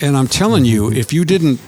[0.00, 1.60] and I'm telling you, if you didn't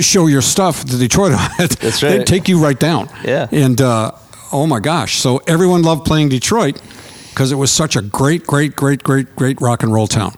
[0.00, 3.08] show your stuff to Detroit, That's they'd take you right down.
[3.24, 3.48] Yeah.
[3.52, 4.12] And uh,
[4.52, 6.80] oh my gosh, so everyone loved playing Detroit
[7.30, 10.34] because it was such a great, great, great, great, great rock and roll town.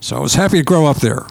[0.00, 1.26] So I was happy to grow up there,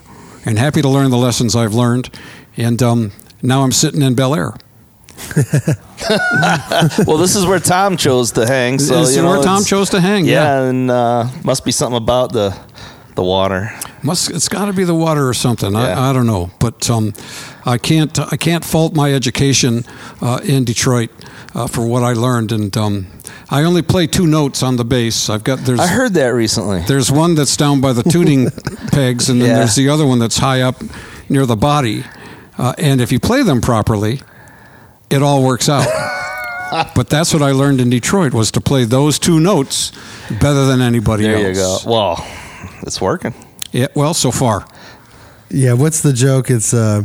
[0.46, 2.10] and happy to learn the lessons I've learned,
[2.58, 3.12] and um,
[3.42, 4.56] now I'm sitting in Bellaire.
[7.08, 8.80] well, this is where Tom chose to hang.
[8.80, 10.26] So this is you know, where Tom chose to hang.
[10.26, 10.70] Yeah, Yeah.
[10.70, 12.58] and uh, must be something about the
[13.16, 13.72] the water.
[14.04, 15.72] Must it's got to be the water or something.
[15.74, 15.80] Yeah.
[16.00, 17.14] I, I don't know, but um,
[17.66, 19.84] I can't I can't fault my education
[20.22, 21.10] uh, in Detroit
[21.54, 23.08] uh, for what I learned, and um,
[23.50, 25.30] I only play two notes on the bass.
[25.30, 26.82] I've got there's I heard that recently.
[26.88, 28.50] there's one that's down by the tuning
[28.92, 29.56] pegs, and then Yeah.
[29.60, 30.76] there's the other one that's high up
[31.30, 32.04] near the body.
[32.58, 34.22] Uh, and if you play them properly,
[35.10, 35.88] it all works out.
[36.96, 39.92] but that's what I learned in Detroit was to play those two notes
[40.30, 41.84] better than anybody There else.
[41.84, 41.92] you go.
[41.92, 42.28] Well,
[42.84, 43.34] it's working.
[43.72, 44.66] Yeah, well, so far.
[45.50, 46.50] Yeah, what's the joke?
[46.50, 47.04] It's uh,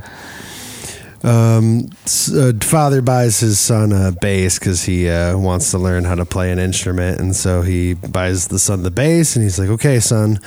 [1.23, 1.91] um,
[2.35, 6.25] uh, father buys his son a bass because he uh, wants to learn how to
[6.25, 10.01] play an instrument, and so he buys the son the bass, and he's like, "Okay,
[10.01, 10.39] son,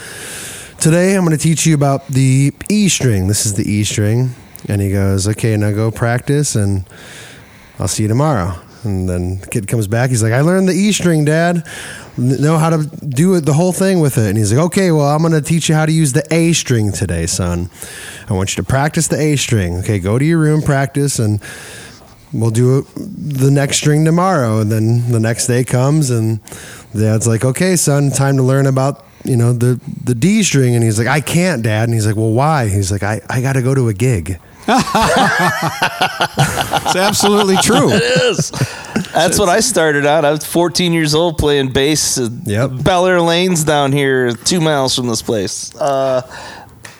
[0.79, 3.27] today I'm going to teach you about the E string.
[3.27, 4.33] This is the E string."
[4.69, 6.85] And he goes, "Okay, now go practice, and
[7.79, 10.09] I'll see you tomorrow." And then the kid comes back.
[10.09, 11.65] He's like, "I learned the E string, Dad.
[12.17, 15.07] Know how to do it, the whole thing with it." And he's like, "Okay, well,
[15.07, 17.69] I'm going to teach you how to use the A string today, son.
[18.29, 19.77] I want you to practice the A string.
[19.79, 21.39] Okay, go to your room, practice, and
[22.31, 26.39] we'll do the next string tomorrow." And then the next day comes, and
[26.93, 30.83] Dad's like, "Okay, son, time to learn about." You know the the D string, and
[30.83, 33.53] he's like, "I can't, Dad." And he's like, "Well, why?" He's like, "I, I got
[33.53, 34.37] to go to a gig."
[36.85, 37.89] It's absolutely true.
[37.91, 38.51] It is.
[39.13, 40.25] That's what I started out.
[40.25, 42.17] I was 14 years old playing bass.
[42.17, 42.71] at Yep.
[42.83, 45.73] Bellaire Lanes down here, two miles from this place.
[45.75, 46.21] Uh,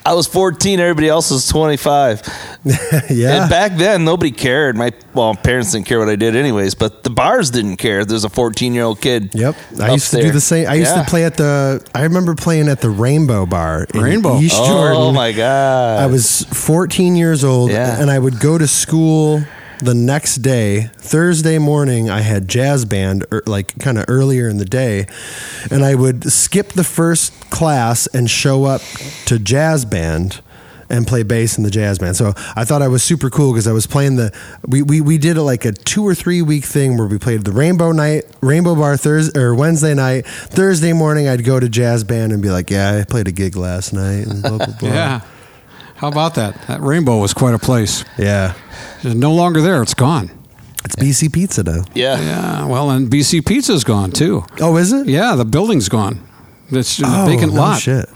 [0.05, 0.79] I was 14.
[0.81, 2.21] Everybody else was 25.
[3.09, 4.75] yeah, And back then, nobody cared.
[4.75, 6.75] My well, parents didn't care what I did, anyways.
[6.75, 8.03] But the bars didn't care.
[8.03, 9.31] There's a 14 year old kid.
[9.33, 10.67] Yep, I up used to do the same.
[10.67, 11.03] I used Yeah.
[11.03, 11.81] to play at the.
[11.95, 13.87] I remember playing at the Rainbow Bar.
[13.93, 14.39] In Rainbow.
[14.39, 15.15] East Oh Jordan.
[15.15, 16.01] my god!
[16.01, 18.01] I was 14 years old, Yeah.
[18.01, 19.41] and I would go to school
[19.83, 22.09] the next day, Thursday morning.
[22.09, 25.07] I had jazz band, er, like kind of earlier in the day,
[25.69, 28.81] and I would skip the first class and show up
[29.25, 30.41] to jazz band.
[30.89, 32.17] And play bass in the jazz band.
[32.17, 34.31] So I thought I was super cool because I was playing the.
[34.67, 37.51] We, we, we did like a two or three week thing where we played the
[37.51, 40.27] Rainbow Night, Rainbow Bar Thursday or Wednesday night.
[40.27, 43.55] Thursday morning, I'd go to jazz band and be like, "Yeah, I played a gig
[43.55, 44.89] last night." And blah blah blah.
[44.93, 45.21] Yeah.
[45.95, 46.61] How about that?
[46.67, 48.03] That rainbow was quite a place.
[48.17, 48.53] yeah.
[49.03, 49.81] It's no longer there.
[49.81, 50.29] It's gone.
[50.85, 51.83] It's BC Pizza now.
[51.93, 52.19] yeah.
[52.19, 52.65] Yeah.
[52.65, 54.43] Well, and BC Pizza's gone too.
[54.59, 55.07] Oh, is it?
[55.07, 56.19] Yeah, the building's gone.
[56.69, 57.79] It's a Oh, vacant no lot.
[57.81, 58.09] Shit.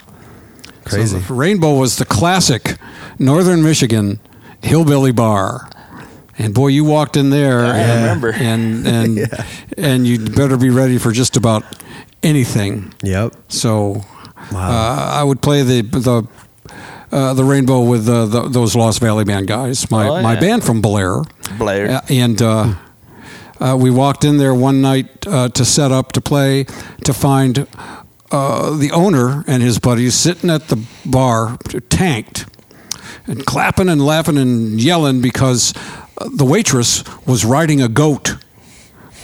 [0.85, 1.19] Crazy.
[1.19, 2.77] So the Rainbow was the classic
[3.19, 4.19] Northern Michigan
[4.61, 5.69] hillbilly bar.
[6.37, 7.65] And boy, you walked in there.
[7.65, 8.31] I and, remember.
[8.33, 9.31] And and
[9.77, 11.63] and you better be ready for just about
[12.23, 12.93] anything.
[13.03, 13.33] yep.
[13.49, 14.03] So
[14.51, 14.69] Wow.
[14.69, 16.23] uh, I would play the the
[17.11, 19.89] uh, the Rainbow with uh, the, those Lost Valley Band guys.
[19.89, 21.21] My Oh, my band from Blair.
[21.57, 21.89] Blair.
[21.89, 22.73] Uh, and uh,
[23.59, 26.65] uh, we walked in there one night uh, to set up to play
[27.03, 27.67] to find
[28.31, 31.57] uh, the owner and his buddies sitting at the bar,
[31.89, 32.45] tanked,
[33.25, 35.73] and clapping and laughing and yelling because
[36.35, 38.35] the waitress was riding a goat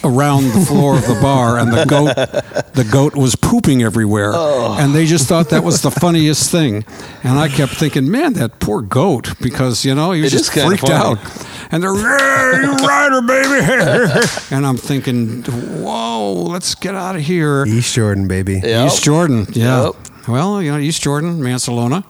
[0.04, 2.16] around the floor of the bar and the goat
[2.74, 4.34] the goat was pooping everywhere.
[4.34, 6.86] And they just thought that was the funniest thing.
[7.24, 10.51] And i kept thinking man that poor goat because you know he was It just
[10.51, 11.18] freaked out.
[11.72, 13.64] And they're hey, you rider baby.
[14.51, 17.66] And i'm thinking whoa let's get out of here.
[17.66, 18.62] East Jordan, baby.
[18.64, 18.88] Yep.
[18.88, 19.86] east jordan yeah.
[19.86, 19.95] Yep.
[20.28, 22.04] well you know east jordan mancelona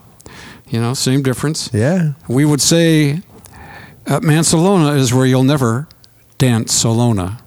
[0.70, 1.70] you know same difference.
[1.74, 2.14] Yeah.
[2.28, 3.22] we would say
[4.08, 5.88] uh, Mancelona is where you'll never
[6.38, 7.43] dance Solona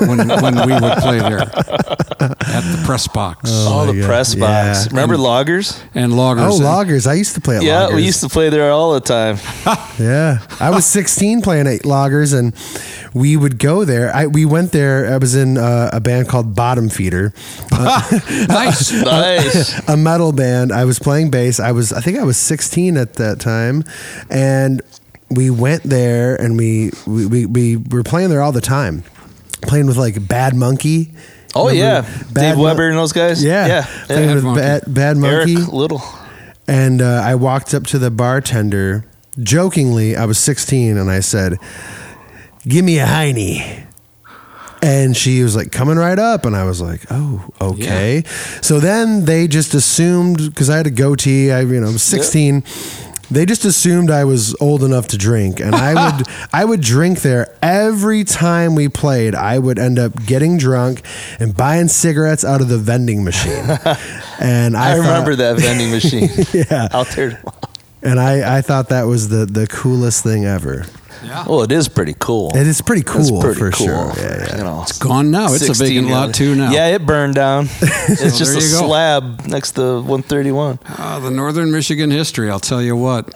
[0.00, 4.06] when, when we would play there at the press box Oh, my the God.
[4.06, 4.84] press box.
[4.84, 4.88] Yeah.
[4.90, 5.82] Remember loggers?
[5.94, 6.44] and loggers.
[6.46, 7.06] Oh, and- loggers.
[7.06, 7.96] I used to play at Yeah, loggers.
[7.96, 9.38] we used to play there all the time.
[9.98, 10.40] Yeah.
[10.60, 12.52] I was 16 playing at loggers, and
[13.14, 14.14] we would go there.
[14.14, 15.10] I, we went there.
[15.10, 17.32] I was in uh, a band called Bottom Feeder,
[17.72, 18.92] nice.
[18.92, 19.88] Nice.
[19.88, 20.70] a metal band.
[20.72, 21.60] I was playing bass.
[21.60, 23.84] I was, I think I was 16 at that time,
[24.28, 24.82] and
[25.30, 29.02] we went there, and we we, we, we were playing there all the time,
[29.62, 31.12] playing with like Bad Monkey.
[31.54, 32.00] Oh Remember yeah,
[32.32, 33.42] Bad Dave Mon- Weber and those guys.
[33.42, 33.86] Yeah, yeah.
[34.06, 34.60] playing Bad with Monkey.
[34.60, 36.02] Bad, Bad Eric Little.
[36.68, 39.04] And uh, I walked up to the bartender
[39.38, 40.16] jokingly.
[40.16, 41.58] I was 16 and I said,
[42.66, 43.84] Give me a heiny."
[44.82, 46.44] And she was like, coming right up.
[46.44, 48.22] And I was like, oh, okay.
[48.60, 52.02] So then they just assumed, because I had a goatee, I, you know, I was
[52.02, 52.62] 16.
[53.30, 57.22] They just assumed I was old enough to drink, and I would I would drink
[57.22, 59.34] there every time we played.
[59.34, 61.02] I would end up getting drunk
[61.40, 63.64] and buying cigarettes out of the vending machine.
[64.38, 66.28] And I, I, remember thought- that vending machine.
[66.70, 66.88] Yeah.
[66.92, 67.42] out there.
[68.02, 70.84] and I, I thought that was the, the coolest thing ever.
[71.26, 71.44] Yeah.
[71.48, 72.50] Well, it is pretty cool.
[72.54, 73.86] It is pretty It's cool pretty for cool.
[73.86, 74.12] sure.
[74.16, 74.56] Yeah, yeah.
[74.58, 75.46] You know, It's gone now.
[75.52, 76.70] It's a 16 vacant lot too now.
[76.70, 77.68] Yeah, it burned down.
[78.08, 78.86] It's just there a you go.
[78.86, 80.78] slab next to 131.
[80.86, 82.48] Ah, the Northern Michigan history.
[82.50, 83.34] I'll tell you what.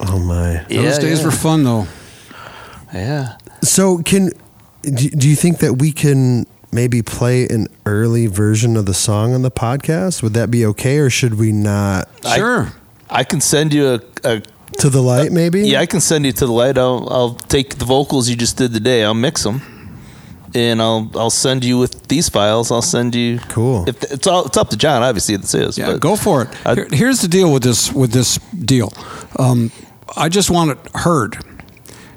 [0.00, 0.64] Oh my.
[0.68, 1.24] Those yeah, days yeah.
[1.26, 1.86] were fun though.
[2.92, 3.36] Yeah.
[3.62, 4.30] So can
[4.82, 9.32] do, do you think that we can maybe play an early version of the song
[9.34, 10.22] on the podcast?
[10.22, 12.08] Would that be okay, or should we not?
[12.24, 12.72] I- Sure.
[13.08, 14.42] I can send you a, a
[14.80, 15.68] To the light, maybe.
[15.68, 15.80] yeah.
[15.80, 16.76] I can send you to the light.
[16.78, 19.04] I'll I'll take the vocals you just did today.
[19.04, 19.60] I'll mix them,
[20.54, 22.70] and I'll I'll send you with these files.
[22.70, 23.38] I'll send you.
[23.48, 23.88] Cool.
[23.88, 25.78] If it's all it's up to John, obviously this is.
[25.78, 26.48] Yeah, but go for it.
[26.66, 28.92] I- Here- here's the deal with this with this deal.
[29.38, 29.70] Um,
[30.16, 31.38] I just want it heard,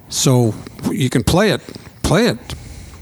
[0.09, 0.53] so
[0.91, 1.61] you can play it,
[2.03, 2.37] play it,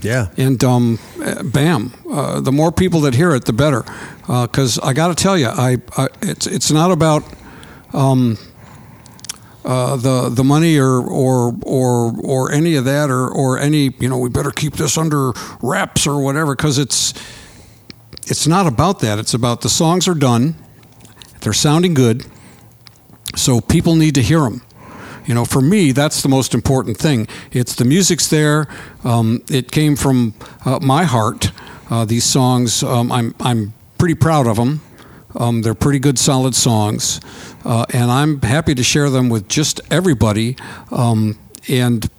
[0.02, 0.28] Yeah.
[0.38, 1.94] and um, uh, bam.
[2.10, 3.84] Uh, the more people that hear it, the better.
[4.28, 7.24] Because I got to tell you, I, I it's it's not about
[7.94, 8.38] um,
[9.68, 14.08] uh, the the money or or or or any of that or or any you
[14.08, 17.14] know we better keep this under wraps or whatever because it's
[18.28, 19.20] it's not about that.
[19.20, 20.56] It's about the songs are done,
[21.42, 22.26] they're sounding good,
[23.36, 24.62] so people need to hear them.
[25.26, 27.28] You know, for me, that's the most important thing.
[27.52, 28.68] It's the music's there.
[29.04, 30.34] Um, it came from
[30.64, 31.52] uh, my heart.
[31.90, 34.82] Uh, these songs, um, I'm I'm pretty proud of them.
[35.38, 37.22] Um, they're pretty good, solid songs,
[37.64, 40.56] uh, and I'm happy to share them with just everybody.
[40.92, 41.38] Um,
[41.70, 42.10] and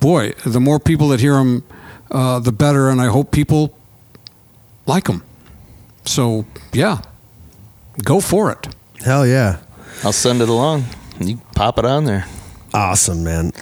[0.00, 1.64] boy, the more people that hear them,
[2.10, 2.88] uh, the better.
[2.88, 3.76] And I hope people
[4.86, 5.22] like them.
[6.04, 7.02] So yeah,
[8.04, 8.68] go for it.
[9.04, 9.58] Hell yeah.
[10.04, 10.84] I'll send it along.
[11.20, 12.26] You pop it on there.
[12.72, 13.52] Awesome, man.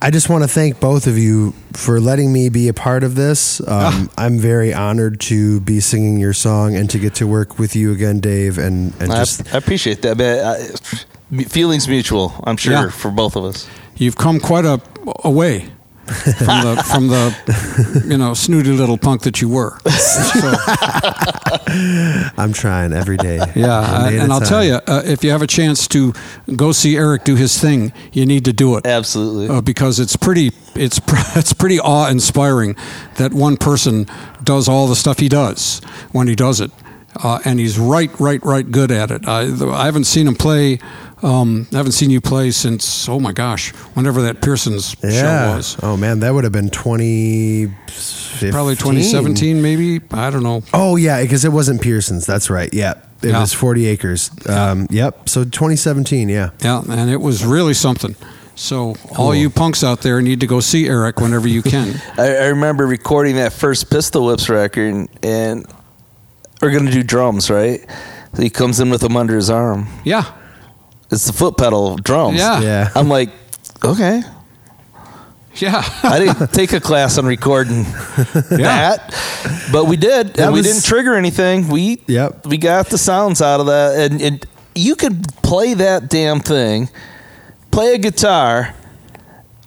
[0.00, 3.14] I just want to thank both of you for letting me be a part of
[3.16, 3.60] this.
[3.66, 7.74] Um, I'm very honored to be singing your song and to get to work with
[7.74, 8.58] you again, Dave.
[8.58, 10.16] And, and I, just I appreciate that.
[10.16, 10.46] Man.
[10.46, 12.32] I, feelings mutual.
[12.44, 12.90] I'm sure Yeah.
[12.90, 13.68] for both of us.
[13.96, 14.80] You've come quite a,
[15.24, 15.68] a way
[16.08, 19.78] from the from the you know snooty little punk that you were.
[19.88, 20.52] So,
[22.36, 23.38] I'm trying every day.
[23.54, 25.46] yeah, One I- day at and a I'll tell you, uh, if you have a
[25.46, 26.12] chance to
[26.56, 28.86] go see Eric do his thing, you need to do it.
[28.86, 29.48] Absolutely.
[29.48, 31.00] uh, because it's pretty it's
[31.36, 32.76] it's pretty awe inspiring
[33.16, 34.06] that one person
[34.44, 35.80] does all the stuff he does
[36.12, 36.70] when he does it,
[37.22, 39.26] uh, and he's right right right good at it.
[39.28, 40.78] I I haven't seen him play.
[41.20, 45.76] Um, I haven't seen you play since oh my gosh, whenever that Pearson's show was.
[45.82, 47.66] Oh man, that would have been 20.
[48.50, 50.00] Probably 2017, maybe.
[50.12, 50.62] I don't know.
[50.72, 52.24] Oh yeah, because it wasn't Pearson's.
[52.24, 52.72] That's right.
[52.72, 53.40] Yeah, it Yeah.
[53.40, 54.30] was 40 acres.
[54.48, 55.28] Um, yep.
[55.28, 56.28] So 2017.
[56.28, 56.50] Yeah.
[56.62, 58.14] Yeah, and it was really something.
[58.54, 62.00] So all you punks out there need to go see Eric whenever you can.
[62.18, 65.66] I, I remember recording that first Pistol Whips record, and, and
[66.60, 67.80] we're gonna do drums, right?
[68.34, 69.86] So he comes in with them under his arm.
[70.04, 70.24] yeah,
[71.10, 72.38] It's the foot pedal drums.
[72.38, 72.60] Yeah.
[72.60, 72.90] Yeah.
[72.94, 73.30] I'm like,
[73.84, 74.22] okay.
[75.56, 79.14] yeah, I didn't take a class on recording that,
[79.72, 81.68] but we did, That and we didn't trigger anything.
[81.68, 82.46] We Yep.
[82.46, 86.88] we got the sounds out of that, and, and you could play that damn thing,
[87.70, 88.74] play a guitar,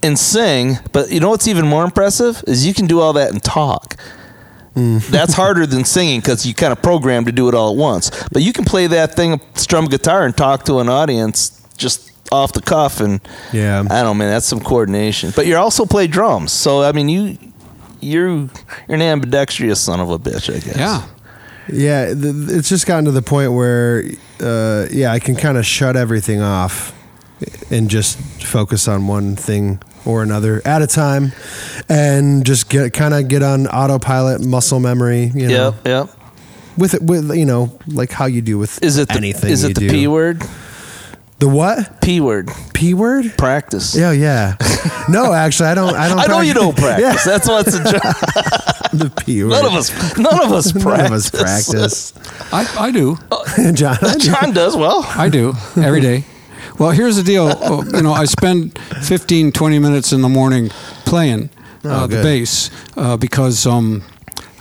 [0.03, 0.77] and sing.
[0.93, 3.95] But you know what's even more impressive is you can do all that and talk.
[4.75, 5.05] Mm.
[5.07, 8.09] That's harder than singing because you kind of programmed to do it all at once.
[8.31, 12.53] But you can play that thing, strum guitar, and talk to an audience just off
[12.53, 13.01] the cuff.
[13.01, 13.19] And
[13.51, 13.79] Yeah.
[13.81, 15.33] I don't know, man, that's some coordination.
[15.35, 17.37] But you also play drums, so I mean, you
[17.99, 18.49] you're you're
[18.87, 20.77] an ambidextrous son of a bitch, I guess.
[20.77, 21.03] yeah.
[21.71, 24.03] Yeah, th- th- it's just gotten to the point where,
[24.41, 26.91] uh, yeah, I can kind of shut everything off
[27.69, 31.31] and just focus on one thing or another at a time,
[31.89, 35.31] and just get kind of get on autopilot, muscle memory.
[35.33, 35.87] You know, Yep.
[35.87, 36.09] Yep.
[36.77, 39.49] with it, with you know, like how you do with Is it the, anything.
[39.51, 39.89] Is it the do.
[39.89, 40.41] p word?
[41.39, 42.01] The what?
[42.01, 42.51] P word.
[42.75, 43.33] P word?
[43.37, 43.95] Practice.
[43.95, 44.55] Yeah, yeah.
[45.09, 45.95] No, actually, I don't.
[45.95, 46.19] I don't.
[46.19, 47.23] I know prac- you don't practice.
[47.25, 47.93] That's what's a joke.
[48.93, 49.49] the P word.
[49.49, 50.17] None of us.
[50.17, 50.85] None of us practice.
[50.85, 52.13] None of us practice.
[52.53, 53.17] I, I do.
[53.31, 54.19] Oh, John, I do.
[54.19, 55.03] John does well.
[55.07, 56.23] I do every day.
[56.81, 57.45] Well, here's the deal.
[57.95, 60.69] You know, I spend 15, 20 minutes in the morning
[61.05, 61.51] playing
[61.85, 64.01] uh, Oh, the bass uh, because um,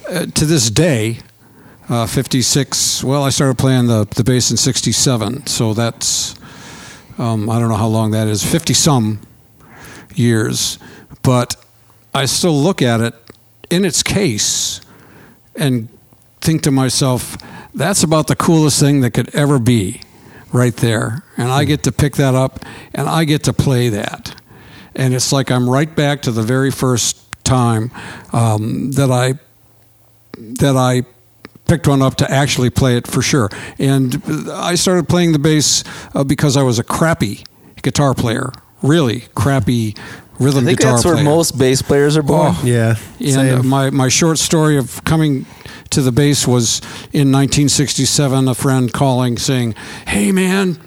[0.06, 1.20] uh, to this day,
[1.88, 5.46] uh, 56, well, I started playing the, the bass in 67.
[5.46, 6.34] So that's,
[7.16, 9.20] um, I don't know how long that is, 50 some
[10.14, 10.78] years.
[11.22, 11.56] But
[12.12, 13.14] I still look at it
[13.70, 14.82] in its case
[15.56, 15.88] and
[16.42, 17.38] think to myself,
[17.72, 20.02] that's about the coolest thing that could ever be
[20.52, 21.24] right there.
[21.36, 22.64] And I get to pick that up
[22.94, 24.34] and I get to play that.
[24.94, 27.90] And it's like I'm right back to the very first time
[28.32, 29.34] um, that I
[30.36, 31.02] that I
[31.66, 33.48] picked one up to actually play it for sure.
[33.78, 34.20] And
[34.50, 37.44] I started playing the bass uh, because I was a crappy
[37.82, 38.52] guitar player,
[38.82, 39.94] really crappy
[40.40, 42.54] rhythm I think guitar that's where most bass players are born.
[42.56, 42.62] Oh.
[42.64, 42.96] Yeah.
[43.20, 43.66] And uh, same.
[43.68, 45.46] my, my short story of coming
[45.90, 46.80] to the bass was
[47.12, 49.74] in 1967, a friend calling saying,
[50.06, 50.80] Hey, man,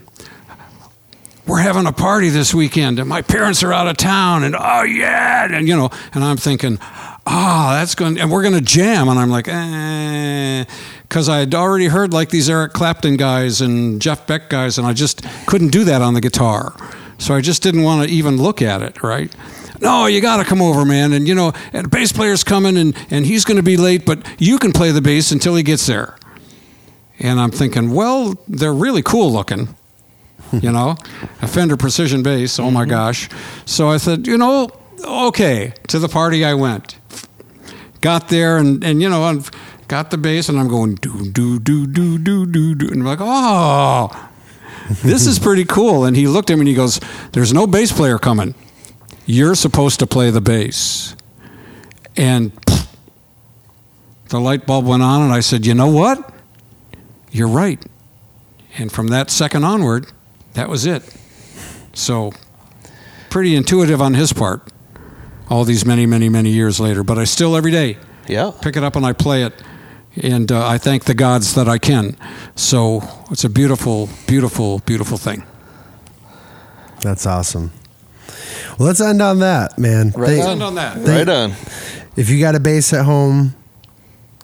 [1.45, 4.83] we're having a party this weekend, and my parents are out of town, and oh,
[4.83, 5.45] yeah.
[5.51, 6.79] And, you know, and I'm thinking,
[7.25, 9.09] oh, that's going, and we're going to jam.
[9.09, 10.65] And I'm like, eh.
[11.01, 14.87] Because I had already heard like these Eric Clapton guys and Jeff Beck guys, and
[14.87, 16.73] I just couldn't do that on the guitar.
[17.23, 19.33] So I just didn't want to even look at it, right?
[19.79, 21.13] No, you got to come over, man.
[21.13, 24.25] And, you know, and bass player's coming, and, and he's going to be late, but
[24.39, 26.17] you can play the bass until he gets there.
[27.19, 29.75] And I'm thinking, well, they're really cool looking
[30.61, 30.95] you know,
[31.41, 32.59] a Fender Precision bass.
[32.59, 32.91] Oh my mm-hmm.
[32.91, 33.29] gosh!
[33.65, 34.69] So I said, you know,
[35.03, 35.73] okay.
[35.87, 36.97] To the party I went.
[38.01, 39.39] Got there and and you know, I
[39.87, 43.05] got the bass and I'm going do do do do do do do, and I'm
[43.05, 44.29] like, oh,
[45.03, 46.05] this is pretty cool.
[46.05, 46.99] And he looked at me and he goes,
[47.31, 48.55] "There's no bass player coming.
[49.25, 51.15] You're supposed to play the bass."
[52.15, 52.51] And
[54.29, 56.31] the light bulb went on, and I said, you know what?
[57.31, 57.79] You're right.
[58.77, 60.07] And from that second onward,
[60.53, 61.03] that was it.
[61.93, 62.31] So,
[63.29, 64.67] pretty intuitive on his part,
[65.49, 67.03] all these many, many, many years later.
[67.03, 67.97] But I still, every day,
[68.27, 68.51] Yeah.
[68.61, 69.53] pick it up and I play it.
[70.21, 72.15] And uh, I thank the gods that I can.
[72.55, 75.43] So, it's a beautiful, beautiful, beautiful thing.
[77.01, 77.71] That's awesome.
[78.77, 80.11] Well, let's end on that, man.
[80.15, 80.61] Right Thank- on.
[80.61, 80.97] on that.
[80.97, 81.51] Right on.
[82.15, 83.55] If you got a bass at home,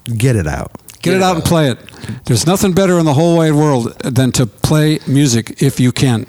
[0.05, 0.71] get it out.
[1.01, 1.79] Get, it out and play it.
[2.25, 6.25] There's nothing better in the whole wide world than to play music if you can.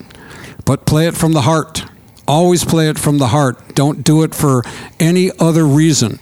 [0.64, 1.82] But play it from the heart.
[2.28, 3.74] Always play it from the heart.
[3.74, 4.62] Don't do it for
[5.00, 6.20] any other reason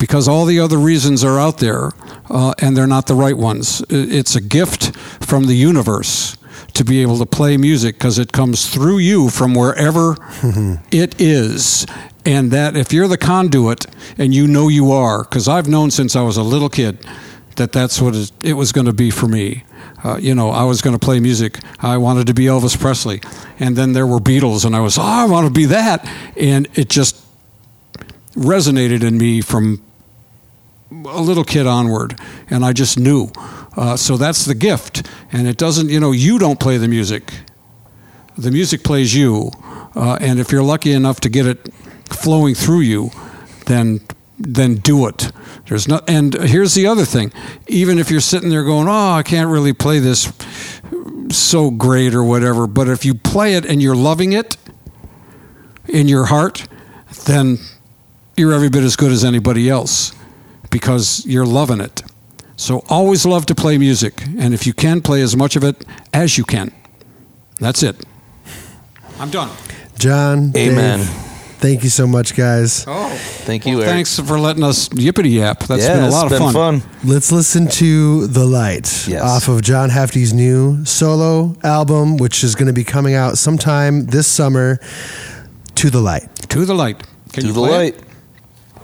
[0.00, 1.90] because all the other reasons are out there
[2.30, 3.84] uh, and they're not the right ones.
[3.90, 6.36] It's a gift from the universe
[6.72, 10.16] to be able to play music because it comes through you from wherever
[10.90, 11.86] it is.
[12.24, 13.86] And that if you're the conduit
[14.18, 17.04] and you know you are, because I've known since I was a little kid
[17.56, 19.64] that that's what it was going to be for me.
[20.02, 21.58] Uh, you know, I was going to play music.
[21.80, 23.20] I wanted to be Elvis Presley.
[23.58, 26.08] And then there were Beatles, and I was, oh, I want to be that.
[26.38, 27.22] And it just
[28.34, 29.82] resonated in me from
[30.90, 32.18] a little kid onward,
[32.48, 33.30] and I just knew.
[33.76, 35.88] Uh, so that's the gift, and it doesn't.
[35.88, 37.32] You know, you don't play the music;
[38.36, 39.50] the music plays you.
[39.94, 41.72] Uh, and if you're lucky enough to get it
[42.06, 43.10] flowing through you,
[43.66, 44.00] then
[44.38, 45.30] then do it.
[45.68, 46.08] There's not.
[46.08, 47.32] And here's the other thing:
[47.68, 50.32] even if you're sitting there going, "Oh, I can't really play this
[51.30, 54.56] so great" or whatever, but if you play it and you're loving it
[55.88, 56.66] in your heart,
[57.26, 57.58] then
[58.36, 60.14] you're every bit as good as anybody else
[60.70, 62.02] because you're loving it.
[62.56, 65.84] So always love to play music, and if you can, play as much of it
[66.12, 66.72] as you can.
[67.58, 67.96] That's it.
[69.18, 69.50] I'm done.
[69.98, 70.98] John, Amen.
[71.00, 71.08] Dave,
[71.58, 72.84] thank you so much, guys.
[72.86, 73.08] Oh,
[73.44, 73.86] Thank you, Eric.
[73.90, 75.60] thanks for letting us yippity yap.
[75.64, 76.80] That's yeah, been a lot it's of been fun.
[76.80, 76.90] fun.
[77.04, 79.22] Let's listen to The Light Yes.
[79.22, 84.06] off of John Hefty's new solo album, which is going to be coming out sometime
[84.06, 84.78] this summer.
[85.76, 86.28] To the Light.
[86.50, 87.02] To the light.
[87.32, 87.94] Can To you the play it?
[87.96, 88.04] light.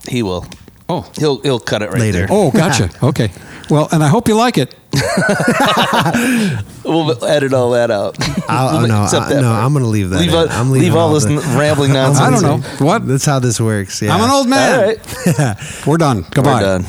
[0.09, 0.47] He will.
[0.89, 2.19] Oh, He'll he'll cut it right Later.
[2.19, 2.29] there.
[2.31, 2.91] oh, gotcha.
[3.03, 3.31] okay.
[3.69, 4.75] Well, and I hope you like it.
[6.85, 8.17] We'll edit all that out.
[8.49, 9.65] I'll, We'll no, I, that no, part.
[9.65, 10.21] I'm going to leave that.
[10.21, 10.35] leave, in.
[10.37, 12.21] all- I'm leaving leave all this the- rambling nonsense.
[12.21, 13.07] I don't know what.
[13.09, 14.01] That's how this works.
[14.01, 14.15] Yeah.
[14.15, 14.79] I'm an old man.
[14.79, 16.25] All right, We're done.
[16.31, 16.55] Goodbye.
[16.63, 16.85] we're done.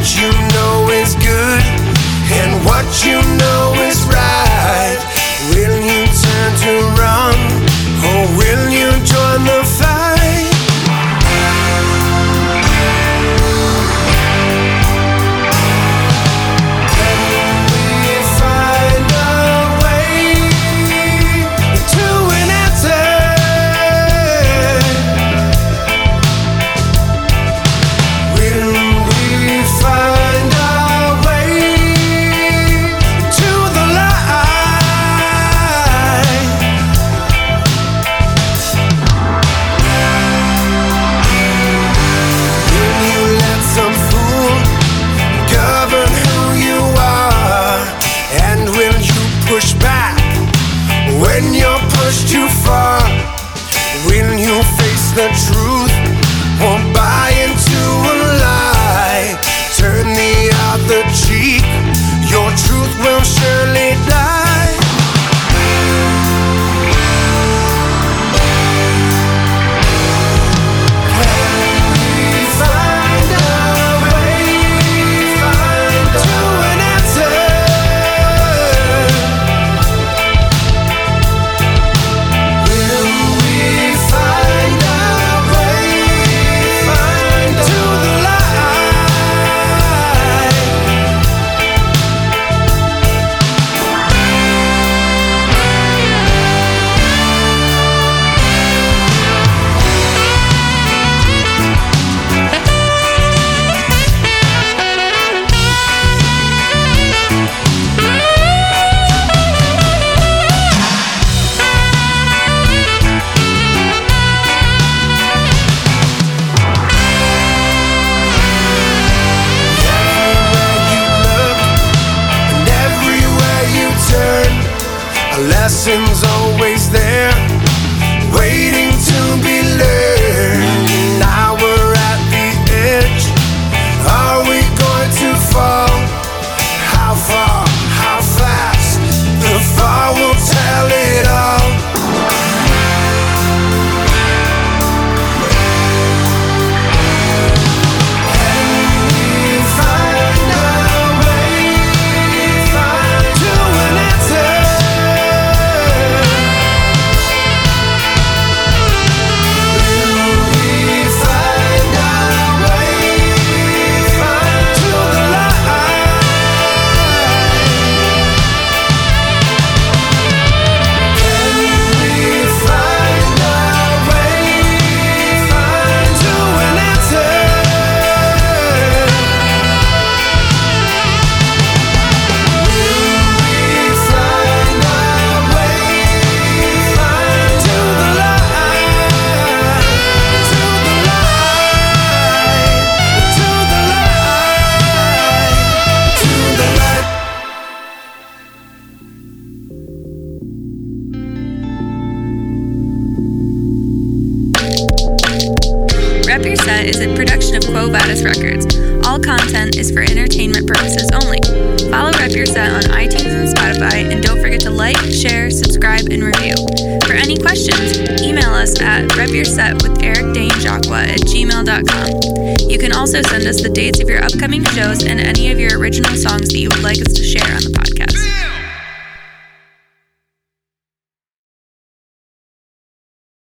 [0.00, 0.39] You